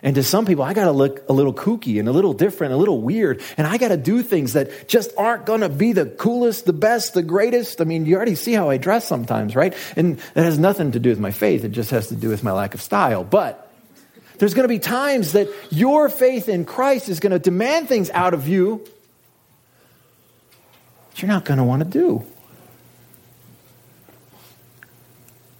And 0.04 0.14
to 0.16 0.22
some 0.22 0.44
people, 0.44 0.62
I 0.62 0.74
got 0.74 0.84
to 0.84 0.92
look 0.92 1.26
a 1.30 1.32
little 1.32 1.54
kooky 1.54 1.98
and 1.98 2.06
a 2.06 2.12
little 2.12 2.34
different, 2.34 2.74
a 2.74 2.76
little 2.76 3.00
weird. 3.00 3.40
And 3.56 3.66
I 3.66 3.78
got 3.78 3.88
to 3.88 3.96
do 3.96 4.22
things 4.22 4.52
that 4.52 4.86
just 4.86 5.10
aren't 5.16 5.46
going 5.46 5.62
to 5.62 5.70
be 5.70 5.94
the 5.94 6.04
coolest, 6.04 6.66
the 6.66 6.74
best, 6.74 7.14
the 7.14 7.22
greatest. 7.22 7.80
I 7.80 7.84
mean, 7.84 8.04
you 8.04 8.14
already 8.14 8.34
see 8.34 8.52
how 8.52 8.68
I 8.68 8.76
dress 8.76 9.08
sometimes, 9.08 9.56
right? 9.56 9.74
And 9.96 10.18
it 10.18 10.44
has 10.44 10.58
nothing 10.58 10.92
to 10.92 11.00
do 11.00 11.08
with 11.08 11.18
my 11.18 11.30
faith. 11.30 11.64
It 11.64 11.70
just 11.70 11.90
has 11.90 12.08
to 12.08 12.16
do 12.16 12.28
with 12.28 12.44
my 12.44 12.52
lack 12.52 12.74
of 12.74 12.82
style. 12.82 13.24
But 13.24 13.72
there's 14.36 14.52
going 14.52 14.64
to 14.64 14.68
be 14.68 14.78
times 14.78 15.32
that 15.32 15.48
your 15.70 16.10
faith 16.10 16.50
in 16.50 16.66
Christ 16.66 17.08
is 17.08 17.18
going 17.18 17.32
to 17.32 17.38
demand 17.38 17.88
things 17.88 18.10
out 18.10 18.34
of 18.34 18.46
you 18.46 18.86
that 21.10 21.22
you're 21.22 21.30
not 21.30 21.46
going 21.46 21.58
to 21.58 21.64
want 21.64 21.82
to 21.82 21.88
do. 21.88 22.22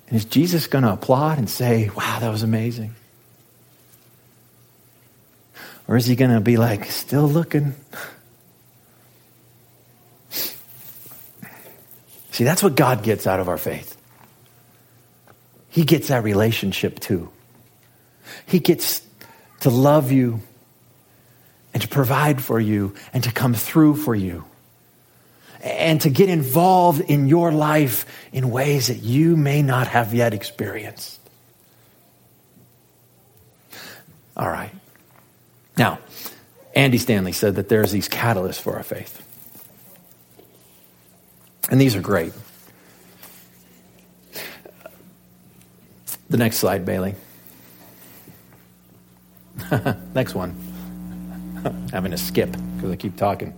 And 0.09 0.19
is 0.19 0.27
Jesus 0.27 0.67
going 0.67 0.85
to 0.85 0.93
applaud 0.93 1.39
and 1.39 1.49
say, 1.49 1.89
wow, 1.97 2.19
that 2.21 2.29
was 2.29 2.43
amazing? 2.43 2.95
Or 5.87 5.97
is 5.97 6.07
he 6.07 6.17
going 6.17 6.31
to 6.31 6.41
be 6.41 6.57
like, 6.57 6.87
still 6.87 7.29
looking? 7.29 7.75
See, 12.31 12.45
that's 12.45 12.63
what 12.63 12.75
God 12.75 13.03
gets 13.03 13.27
out 13.27 13.39
of 13.39 13.49
our 13.49 13.59
faith. 13.59 13.97
He 15.69 15.85
gets 15.85 16.09
that 16.09 16.25
relationship 16.25 17.01
too. 17.01 17.31
He 18.47 18.59
gets 18.59 19.03
to 19.61 19.71
love 19.71 20.11
you 20.11 20.41
and 21.73 21.83
to 21.83 21.89
provide 21.89 22.43
for 22.43 22.59
you 22.59 22.95
and 23.13 23.23
to 23.25 23.33
come 23.33 23.55
through 23.55 23.97
for 23.97 24.15
you 24.15 24.45
and 25.63 26.01
to 26.03 26.11
get 26.11 26.29
involved 26.29 27.01
in 27.01 27.29
your 27.29 27.51
life 27.51 28.05
in 28.33 28.51
ways 28.51 28.89
that 28.89 29.03
you 29.03 29.37
may 29.37 29.63
not 29.63 29.89
have 29.89 30.13
yet 30.15 30.35
experienced. 30.35 31.21
All 34.37 34.49
right. 34.49 34.71
Now, 35.77 35.99
Andy 36.75 36.99
Stanley 36.99 37.33
said 37.33 37.57
that 37.57 37.69
there's 37.69 37.93
these 37.93 38.09
catalysts 38.09 38.61
for 38.61 38.77
our 38.77 38.83
faith. 38.83 39.21
And 41.71 41.81
these 41.81 41.97
are 41.97 42.01
great. 42.01 42.33
The 46.29 46.37
next 46.37 46.59
slide, 46.59 46.85
Bailey. 46.85 47.15
next 50.15 50.35
one. 50.35 50.55
Having 51.93 52.11
to 52.11 52.19
skip 52.19 52.51
because 52.77 52.91
I 52.91 52.97
keep 52.97 53.17
talking. 53.17 53.55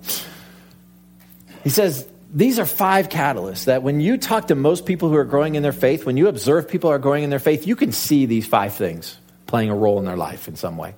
He 1.65 1.71
says, 1.71 2.07
these 2.33 2.59
are 2.59 2.67
five 2.67 3.09
catalysts 3.09 3.65
that 3.65 3.83
when 3.83 4.01
you 4.01 4.19
talk 4.19 4.49
to 4.49 4.55
most 4.55 4.85
people 4.85 5.09
who 5.09 5.17
are 5.17 5.25
growing 5.25 5.55
in 5.55 5.63
their 5.63 5.73
faith, 5.73 6.05
when 6.05 6.17
you 6.17 6.29
observe 6.29 6.69
people 6.69 6.91
are 6.91 6.99
growing 6.99 7.25
in 7.25 7.31
their 7.31 7.39
faith, 7.39 7.67
you 7.67 7.77
can 7.77 7.93
see 7.93 8.27
these 8.27 8.47
five 8.47 8.75
things 8.75 9.17
playing 9.47 9.71
a 9.71 9.75
role 9.75 9.99
in 9.99 10.05
their 10.05 10.17
life 10.17 10.49
in 10.49 10.57
some 10.57 10.77
way. 10.77 10.95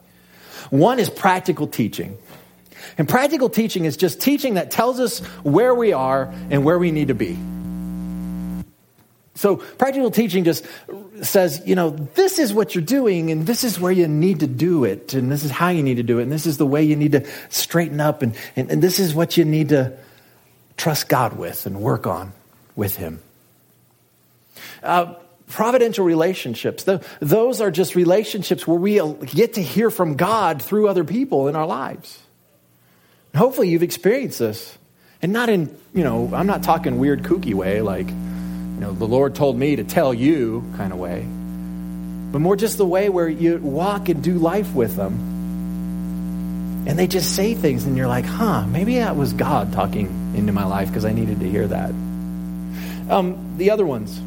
One 0.71 0.99
is 0.99 1.11
practical 1.11 1.67
teaching. 1.67 2.17
And 2.97 3.09
practical 3.09 3.49
teaching 3.49 3.85
is 3.85 3.97
just 3.97 4.21
teaching 4.21 4.55
that 4.55 4.71
tells 4.71 5.01
us 5.01 5.21
where 5.43 5.75
we 5.75 5.93
are 5.93 6.33
and 6.51 6.65
where 6.65 6.79
we 6.79 6.91
need 6.91 7.09
to 7.09 7.15
be. 7.15 7.39
So, 9.35 9.57
practical 9.57 10.11
teaching 10.11 10.43
just 10.43 10.67
says, 11.23 11.63
you 11.65 11.77
know, 11.77 11.91
this 11.91 12.41
is 12.41 12.53
what 12.53 12.75
you're 12.75 12.83
doing, 12.83 13.31
and 13.31 13.47
this 13.47 13.63
is 13.63 13.79
where 13.79 13.93
you 13.93 14.09
need 14.09 14.41
to 14.41 14.49
do 14.49 14.85
it, 14.85 15.15
and 15.15 15.31
this 15.31 15.45
is 15.45 15.53
how 15.53 15.69
you 15.69 15.85
need 15.85 15.99
to 15.99 16.03
do 16.03 16.19
it, 16.19 16.25
and 16.25 16.33
this 16.33 16.45
is 16.45 16.57
the 16.57 16.67
way 16.67 16.83
you 16.83 16.97
need 16.97 17.13
to 17.13 17.25
straighten 17.49 18.01
up, 18.01 18.23
and, 18.23 18.35
and, 18.57 18.69
and 18.69 18.83
this 18.83 18.99
is 18.99 19.15
what 19.15 19.37
you 19.37 19.45
need 19.45 19.69
to 19.69 19.97
trust 20.77 21.09
God 21.09 21.39
with 21.39 21.67
and 21.67 21.81
work 21.81 22.05
on 22.05 22.33
with 22.75 22.97
Him. 22.97 23.21
Uh, 24.83 25.15
providential 25.49 26.05
relationships, 26.05 26.87
those 27.21 27.61
are 27.61 27.71
just 27.71 27.95
relationships 27.95 28.67
where 28.67 28.79
we 28.79 29.01
get 29.27 29.55
to 29.55 29.63
hear 29.63 29.91
from 29.91 30.17
God 30.17 30.63
through 30.63 30.89
other 30.89 31.05
people 31.05 31.49
in 31.49 31.57
our 31.57 31.67
lives. 31.67 32.19
And 33.33 33.41
hopefully, 33.41 33.69
you've 33.69 33.83
experienced 33.83 34.39
this. 34.39 34.77
And 35.21 35.33
not 35.33 35.49
in, 35.49 35.77
you 35.93 36.05
know, 36.05 36.31
I'm 36.33 36.47
not 36.47 36.63
talking 36.63 36.99
weird, 36.99 37.25
kooky 37.25 37.53
way, 37.53 37.81
like, 37.83 38.09
you 38.09 38.81
know, 38.81 38.93
the 38.93 39.07
Lord 39.07 39.35
told 39.35 39.59
me 39.59 39.75
to 39.77 39.85
tell 39.85 40.15
you 40.15 40.65
kind 40.77 40.93
of 40.93 40.99
way, 41.01 41.23
but 41.23 42.39
more 42.39 42.55
just 42.55 42.79
the 42.79 42.87
way 42.87 43.09
where 43.09 43.29
you 43.29 43.59
walk 43.59 44.09
and 44.09 44.23
do 44.23 44.39
life 44.39 44.73
with 44.75 44.95
them 44.95 45.37
and 46.89 46.99
they 46.99 47.07
just 47.07 47.37
say 47.37 47.55
things, 47.55 47.85
and 47.85 47.99
you're 47.99 48.09
like, 48.09 48.25
huh, 48.25 48.67
maybe 48.67 48.99
that 48.99 49.15
was 49.15 49.35
God 49.35 49.75
talking 49.75 50.07
into 50.35 50.53
my 50.53 50.65
life 50.65 50.89
because 50.89 51.05
I 51.05 51.13
needed 51.13 51.41
to 51.41 51.51
hear 51.51 51.67
that. 51.67 51.91
Um, 53.11 53.57
the 53.59 53.73
other 53.73 53.85
ones, 53.85 54.19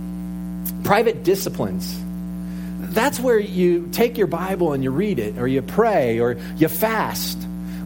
private 0.91 1.23
disciplines. 1.23 1.97
That's 2.93 3.17
where 3.17 3.39
you 3.39 3.87
take 3.93 4.17
your 4.17 4.27
Bible 4.27 4.73
and 4.73 4.83
you 4.83 4.91
read 4.91 5.19
it, 5.19 5.37
or 5.37 5.47
you 5.47 5.61
pray, 5.61 6.19
or 6.19 6.35
you 6.57 6.67
fast, 6.67 7.37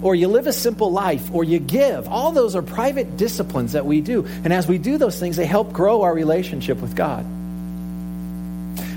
or 0.02 0.16
you 0.16 0.28
live 0.28 0.48
a 0.48 0.52
simple 0.52 0.92
life, 0.92 1.32
or 1.32 1.44
you 1.44 1.60
give. 1.60 2.08
All 2.08 2.32
those 2.32 2.56
are 2.56 2.64
private 2.64 3.16
disciplines 3.16 3.74
that 3.74 3.86
we 3.86 4.02
do. 4.02 4.26
And 4.44 4.52
as 4.52 4.68
we 4.68 4.80
do 4.80 4.98
those 4.98 5.20
things, 5.20 5.36
they 5.36 5.46
help 5.46 5.72
grow 5.72 6.02
our 6.02 6.16
relationship 6.16 6.82
with 6.82 6.96
God. 6.96 7.28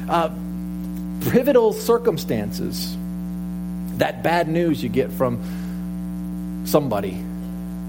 Uh, 0.09 0.31
pivotal 1.31 1.75
circumstances. 1.75 2.97
That 3.99 4.23
bad 4.23 4.49
news 4.49 4.83
you 4.83 4.89
get 4.89 5.13
from 5.13 6.65
somebody, 6.65 7.23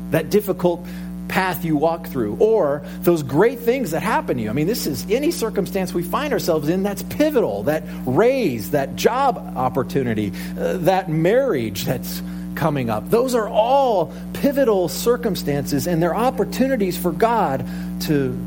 that 0.09 0.30
difficult 0.30 0.86
path 1.30 1.64
you 1.64 1.78
walk 1.78 2.08
through, 2.08 2.36
or 2.40 2.84
those 3.02 3.24
great 3.24 3.60
things 3.60 3.92
that 3.92 4.02
happen 4.02 4.38
to 4.38 4.44
you. 4.44 4.50
I 4.50 4.54
mean, 4.54 4.68
this 4.68 4.86
is 4.88 5.10
any 5.10 5.32
circumstance 5.32 5.94
we 5.94 6.04
find 6.04 6.34
ourselves 6.34 6.68
in 6.68 6.84
that's 6.84 7.04
pivotal, 7.04 7.64
that 7.64 7.84
raise, 8.06 8.72
that 8.72 8.96
job 8.96 9.38
opportunity, 9.56 10.34
uh, 10.60 10.78
that 10.78 11.10
marriage 11.10 11.86
that's 11.86 12.22
coming 12.56 12.90
up. 12.90 13.10
Those 13.10 13.36
are 13.36 13.48
all 13.48 14.12
pivotal 14.34 14.90
circumstances, 14.90 15.88
and 15.88 16.04
they're 16.04 16.16
opportunities 16.16 16.98
for 16.98 17.12
God 17.12 17.66
to 18.02 18.38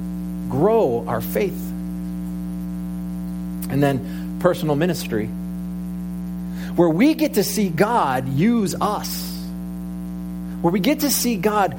grow 0.50 1.04
our 1.06 1.22
faith. 1.22 1.70
And 3.70 3.82
then 3.82 4.38
personal 4.40 4.76
ministry, 4.76 5.26
where 6.76 6.90
we 6.90 7.14
get 7.14 7.34
to 7.34 7.44
see 7.44 7.68
God 7.70 8.28
use 8.28 8.74
us 8.74 9.32
where 10.62 10.72
we 10.72 10.80
get 10.80 11.00
to 11.00 11.10
see 11.10 11.36
God 11.36 11.78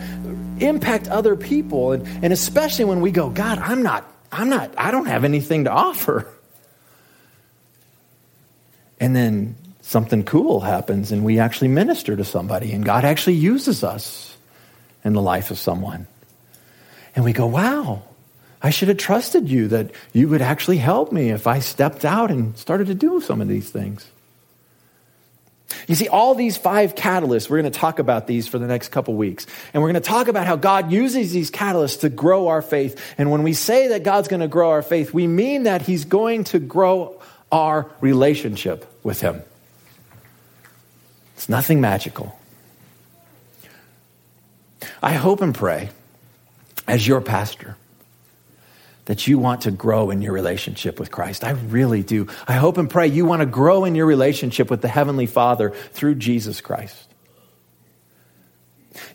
impact 0.62 1.08
other 1.08 1.36
people. 1.36 1.92
And, 1.92 2.08
and 2.24 2.34
especially 2.34 2.86
when 2.86 3.02
we 3.02 3.12
go, 3.12 3.30
God, 3.30 3.60
I'm 3.60 3.84
not, 3.84 4.10
I'm 4.32 4.50
not, 4.50 4.74
I 4.78 4.92
don't 4.92 5.08
have 5.08 5.24
anything 5.24 5.66
to 5.66 5.72
offer. 5.72 6.28
And 9.00 9.16
then 9.16 9.56
something 9.82 10.24
cool 10.24 10.62
happens 10.62 11.12
and 11.12 11.24
we 11.24 11.40
actually 11.40 11.68
minister 11.68 12.16
to 12.16 12.24
somebody 12.24 12.72
and 12.72 12.86
God 12.86 13.04
actually 13.04 13.36
uses 13.36 13.84
us 13.84 14.36
in 15.04 15.14
the 15.14 15.22
life 15.22 15.52
of 15.52 15.60
someone. 15.60 16.08
And 17.16 17.26
we 17.26 17.34
go, 17.34 17.46
wow, 17.46 18.04
I 18.62 18.70
should 18.70 18.88
have 18.88 18.98
trusted 18.98 19.50
you 19.50 19.68
that 19.68 19.92
you 20.14 20.30
would 20.30 20.42
actually 20.42 20.78
help 20.78 21.12
me 21.12 21.32
if 21.32 21.48
I 21.48 21.60
stepped 21.60 22.06
out 22.06 22.32
and 22.32 22.58
started 22.58 22.88
to 22.88 22.96
do 22.96 23.20
some 23.20 23.42
of 23.42 23.48
these 23.48 23.70
things. 23.70 24.10
You 25.88 25.96
see, 25.96 26.08
all 26.08 26.36
these 26.36 26.58
five 26.58 26.96
catalysts, 26.96 27.50
we're 27.50 27.62
going 27.62 27.72
to 27.72 27.80
talk 27.80 28.00
about 28.00 28.28
these 28.28 28.48
for 28.48 28.60
the 28.60 28.68
next 28.68 28.90
couple 28.90 29.14
weeks. 29.16 29.46
And 29.74 29.82
we're 29.82 29.92
going 29.92 30.02
to 30.02 30.08
talk 30.08 30.28
about 30.28 30.48
how 30.48 30.56
God 30.56 30.92
uses 30.92 31.32
these 31.32 31.52
catalysts 31.52 32.02
to 32.02 32.10
grow 32.10 32.48
our 32.48 32.62
faith. 32.62 33.00
And 33.18 33.32
when 33.32 33.44
we 33.44 33.54
say 33.54 33.90
that 33.90 34.04
God's 34.04 34.28
going 34.28 34.42
to 34.42 34.48
grow 34.48 34.72
our 34.72 34.82
faith, 34.82 35.14
we 35.14 35.28
mean 35.28 35.64
that 35.64 35.82
He's 35.82 36.06
going 36.06 36.46
to 36.46 36.60
grow 36.60 37.20
our 37.52 37.92
relationship 38.02 38.86
with 39.04 39.22
Him. 39.22 39.42
It's 41.36 41.50
nothing 41.50 41.82
magical. 41.82 42.40
I 45.02 45.14
hope 45.14 45.42
and 45.42 45.54
pray, 45.54 45.90
as 46.88 47.06
your 47.08 47.22
pastor, 47.22 47.76
that 49.06 49.28
you 49.28 49.38
want 49.38 49.62
to 49.62 49.72
grow 49.72 50.10
in 50.10 50.22
your 50.22 50.34
relationship 50.34 51.00
with 51.00 51.12
Christ. 51.12 51.44
I 51.44 51.52
really 51.52 52.04
do. 52.04 52.28
I 52.48 52.54
hope 52.54 52.78
and 52.78 52.90
pray 52.90 53.08
you 53.08 53.26
want 53.26 53.42
to 53.42 53.46
grow 53.46 53.86
in 53.86 53.96
your 53.96 54.06
relationship 54.06 54.70
with 54.70 54.82
the 54.82 54.88
Heavenly 54.88 55.26
Father 55.26 55.72
through 55.92 56.16
Jesus 56.16 56.62
Christ. 56.62 56.96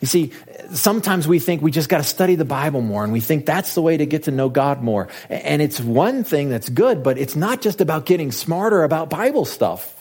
You 0.01 0.07
see, 0.09 0.32
sometimes 0.72 1.26
we 1.26 1.39
think 1.39 1.62
we 1.62 1.70
just 1.70 1.89
got 1.89 1.99
to 1.99 2.05
study 2.05 2.34
the 2.34 2.45
Bible 2.45 2.80
more, 2.80 3.05
and 3.05 3.12
we 3.12 3.20
think 3.20 3.47
that's 3.47 3.74
the 3.74 3.82
way 3.82 3.97
to 3.97 4.07
get 4.07 4.24
to 4.24 4.30
know 4.30 4.49
God 4.49 4.82
more. 4.82 5.09
And 5.28 5.62
it's 5.62 5.80
one 5.80 6.24
thing 6.24 6.49
that's 6.51 6.68
good, 6.68 7.03
but 7.03 7.16
it's 7.16 7.36
not 7.36 7.62
just 7.62 7.80
about 7.80 8.05
getting 8.05 8.32
smarter 8.32 8.82
about 8.82 9.09
Bible 9.09 9.45
stuff. 9.45 9.97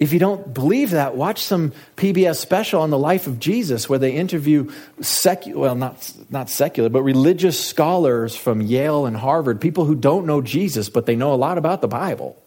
If 0.00 0.14
you 0.14 0.18
don't 0.18 0.54
believe 0.54 0.90
that, 0.92 1.14
watch 1.14 1.42
some 1.42 1.74
PBS 1.96 2.36
special 2.36 2.80
on 2.80 2.88
the 2.88 2.98
life 2.98 3.26
of 3.26 3.38
Jesus 3.38 3.86
where 3.86 3.98
they 3.98 4.12
interview 4.12 4.72
secular, 5.02 5.60
well, 5.60 5.74
not, 5.74 6.10
not 6.30 6.48
secular, 6.48 6.88
but 6.88 7.02
religious 7.02 7.62
scholars 7.62 8.34
from 8.34 8.62
Yale 8.62 9.04
and 9.04 9.14
Harvard, 9.14 9.60
people 9.60 9.84
who 9.84 9.94
don't 9.94 10.24
know 10.24 10.40
Jesus, 10.40 10.88
but 10.88 11.04
they 11.04 11.16
know 11.16 11.34
a 11.34 11.36
lot 11.36 11.58
about 11.58 11.82
the 11.82 11.86
Bible. 11.86 12.42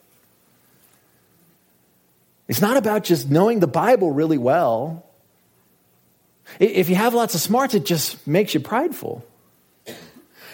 It's 2.48 2.60
not 2.60 2.76
about 2.76 3.04
just 3.04 3.30
knowing 3.30 3.60
the 3.60 3.68
Bible 3.68 4.12
really 4.12 4.40
well. 4.40 5.06
If 6.60 6.90
you 6.90 6.96
have 6.96 7.14
lots 7.14 7.36
of 7.36 7.42
smarts, 7.42 7.76
it 7.76 7.86
just 7.86 8.26
makes 8.26 8.56
you 8.56 8.62
prideful. 8.62 9.24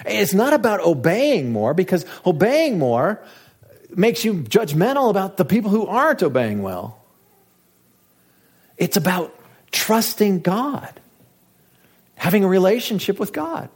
It's 0.06 0.34
not 0.34 0.52
about 0.52 0.82
obeying 0.82 1.54
more 1.54 1.74
because 1.74 2.06
obeying 2.26 2.78
more 2.78 3.24
makes 3.96 4.24
you 4.24 4.36
judgmental 4.36 5.10
about 5.10 5.38
the 5.38 5.46
people 5.46 5.72
who 5.72 5.88
aren't 5.88 6.22
obeying 6.24 6.62
well. 6.62 7.02
It's 8.78 8.98
about 8.98 9.36
trusting 9.72 10.40
God, 10.42 11.00
having 12.16 12.44
a 12.44 12.48
relationship 12.48 13.20
with 13.20 13.34
God. 13.34 13.70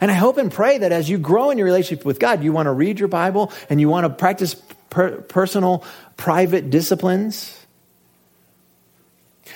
And 0.00 0.10
I 0.10 0.14
hope 0.14 0.38
and 0.38 0.50
pray 0.50 0.78
that 0.78 0.92
as 0.92 1.10
you 1.10 1.18
grow 1.18 1.50
in 1.50 1.58
your 1.58 1.64
relationship 1.64 2.06
with 2.06 2.18
God, 2.18 2.42
you 2.42 2.52
want 2.52 2.66
to 2.66 2.72
read 2.72 2.98
your 2.98 3.08
Bible 3.08 3.52
and 3.68 3.80
you 3.80 3.88
want 3.88 4.04
to 4.04 4.10
practice 4.10 4.54
per- 4.90 5.20
personal, 5.20 5.84
private 6.16 6.70
disciplines, 6.70 7.58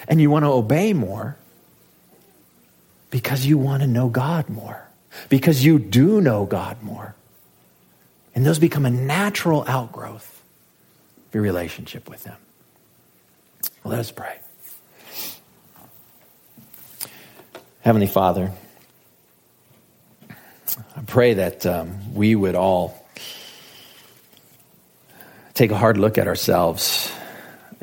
and 0.08 0.20
you 0.20 0.30
want 0.30 0.44
to 0.44 0.50
obey 0.50 0.92
more 0.92 1.36
because 3.10 3.46
you 3.46 3.56
want 3.56 3.82
to 3.82 3.86
know 3.86 4.08
God 4.08 4.48
more, 4.48 4.86
because 5.28 5.64
you 5.64 5.78
do 5.78 6.20
know 6.20 6.44
God 6.44 6.82
more. 6.82 7.14
And 8.36 8.44
those 8.44 8.58
become 8.58 8.84
a 8.84 8.90
natural 8.90 9.64
outgrowth 9.66 10.42
of 11.28 11.34
your 11.34 11.42
relationship 11.42 12.06
with 12.06 12.22
Him. 12.22 12.36
Well, 13.82 13.92
let 13.92 14.00
us 14.00 14.10
pray. 14.10 14.38
Heavenly 17.80 18.06
Father, 18.06 18.52
I 20.28 21.00
pray 21.06 21.32
that 21.34 21.64
um, 21.64 22.14
we 22.14 22.34
would 22.34 22.56
all 22.56 23.02
take 25.54 25.70
a 25.70 25.78
hard 25.78 25.96
look 25.96 26.18
at 26.18 26.28
ourselves 26.28 27.10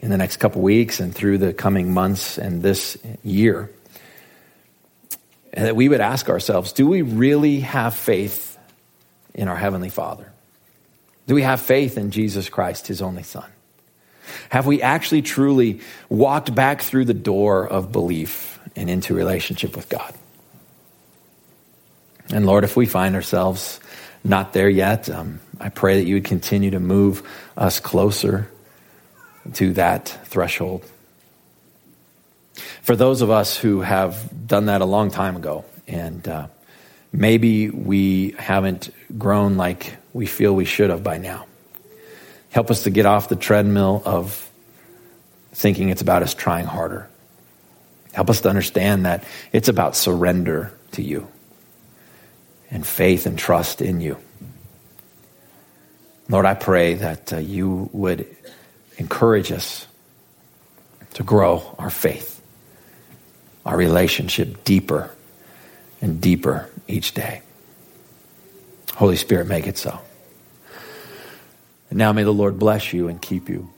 in 0.04 0.12
the 0.12 0.18
next 0.18 0.38
couple 0.38 0.62
weeks 0.62 0.99
and 0.99 1.16
through 1.16 1.39
the 1.39 1.51
coming 1.51 1.91
months 1.91 2.38
and 2.38 2.62
this 2.62 2.95
year. 3.24 3.72
And 5.51 5.66
that 5.66 5.76
we 5.76 5.89
would 5.89 6.01
ask 6.01 6.30
ourselves 6.30 6.74
do 6.74 6.86
we 6.86 7.01
really 7.01 7.62
have 7.62 7.95
faith 7.95 8.56
in 9.34 9.47
our 9.47 9.58
Heavenly 9.58 9.89
Father? 9.89 10.32
Do 11.28 11.36
we 11.36 11.43
have 11.43 11.61
faith 11.61 11.97
in 11.97 12.11
Jesus 12.11 12.49
Christ, 12.49 12.88
his 12.88 13.01
only 13.01 13.24
Son? 13.24 13.49
Have 14.49 14.65
we 14.65 14.82
actually 14.82 15.21
truly 15.21 15.82
walked 16.09 16.53
back 16.53 16.82
through 16.82 17.05
the 17.05 17.13
door 17.13 17.67
of 17.67 17.91
belief 17.91 18.59
and 18.76 18.89
into 18.89 19.13
relationship 19.13 19.76
with 19.76 19.89
God? 19.89 20.13
And 22.30 22.45
Lord, 22.45 22.63
if 22.63 22.76
we 22.76 22.86
find 22.86 23.15
ourselves 23.15 23.80
not 24.24 24.53
there 24.53 24.69
yet, 24.69 25.09
um, 25.09 25.39
I 25.59 25.69
pray 25.69 25.97
that 25.97 26.07
you 26.07 26.15
would 26.15 26.26
continue 26.26 26.71
to 26.71 26.80
move 26.80 27.28
us 27.57 27.80
closer 27.80 28.49
to 29.55 29.74
that 29.74 30.07
threshold. 30.26 30.86
For 32.82 32.95
those 32.95 33.21
of 33.21 33.30
us 33.30 33.57
who 33.57 33.82
have 33.82 34.47
done 34.47 34.67
that 34.67 34.82
a 34.82 34.86
long 34.86 35.11
time 35.11 35.36
ago, 35.36 35.65
and 35.88 36.26
uh, 36.28 36.47
maybe 37.14 37.70
we 37.70 38.32
haven't 38.39 38.89
grown 39.18 39.55
like 39.55 39.95
we 40.11 40.26
feel 40.26 40.53
we 40.53 40.66
should 40.66 40.89
have 40.89 41.03
by 41.03 41.18
now, 41.18 41.45
help 42.49 42.72
us 42.72 42.84
to 42.84 42.89
get 42.89 43.05
off 43.05 43.30
the 43.30 43.36
treadmill 43.36 44.01
of 44.03 44.49
thinking 45.53 45.89
it's 45.89 46.01
about 46.01 46.24
us 46.24 46.34
trying 46.34 46.66
harder. 46.66 47.07
Help 48.11 48.30
us 48.30 48.41
to 48.41 48.49
understand 48.49 49.05
that 49.05 49.24
it's 49.51 49.70
about 49.70 49.95
surrender 49.95 50.72
to 50.91 51.01
you 51.01 51.28
and 52.70 52.86
faith 52.86 53.26
and 53.26 53.38
trust 53.38 53.82
in 53.82 54.01
you. 54.01 54.18
Lord, 56.30 56.45
I 56.45 56.55
pray 56.55 56.95
that 56.95 57.34
uh, 57.34 57.38
you 57.38 57.89
would 57.93 58.26
encourage 58.97 59.51
us 59.51 59.88
to 61.16 61.24
grow 61.24 61.76
our 61.78 61.89
faith, 61.89 62.41
our 63.66 63.78
relationship 63.78 64.64
deeper 64.64 65.11
and 66.01 66.20
deeper 66.20 66.70
each 66.88 67.13
day. 67.13 67.41
Holy 68.95 69.15
Spirit, 69.15 69.47
make 69.47 69.67
it 69.67 69.77
so. 69.77 69.99
And 71.89 71.97
now 71.97 72.11
may 72.13 72.23
the 72.23 72.34
Lord 72.34 72.59
bless 72.59 72.93
you 72.93 73.07
and 73.07 73.21
keep 73.21 73.49
you. 73.49 73.69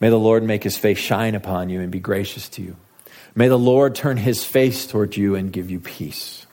May 0.00 0.08
the 0.08 0.18
Lord 0.18 0.42
make 0.42 0.62
his 0.62 0.76
face 0.76 0.98
shine 0.98 1.34
upon 1.34 1.68
you 1.68 1.80
and 1.80 1.90
be 1.90 2.00
gracious 2.00 2.48
to 2.50 2.62
you. 2.62 2.76
May 3.34 3.48
the 3.48 3.58
Lord 3.58 3.94
turn 3.94 4.16
his 4.16 4.44
face 4.44 4.86
toward 4.86 5.16
you 5.16 5.34
and 5.34 5.52
give 5.52 5.70
you 5.70 5.80
peace. 5.80 6.46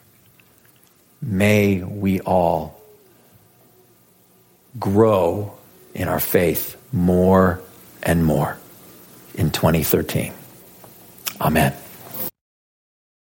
May 1.21 1.83
we 1.83 2.19
all 2.21 2.81
grow 4.79 5.53
in 5.93 6.07
our 6.07 6.19
faith 6.19 6.81
more 6.91 7.61
and 8.01 8.25
more 8.25 8.57
in 9.35 9.51
2013. 9.51 10.33
Amen. 11.39 11.73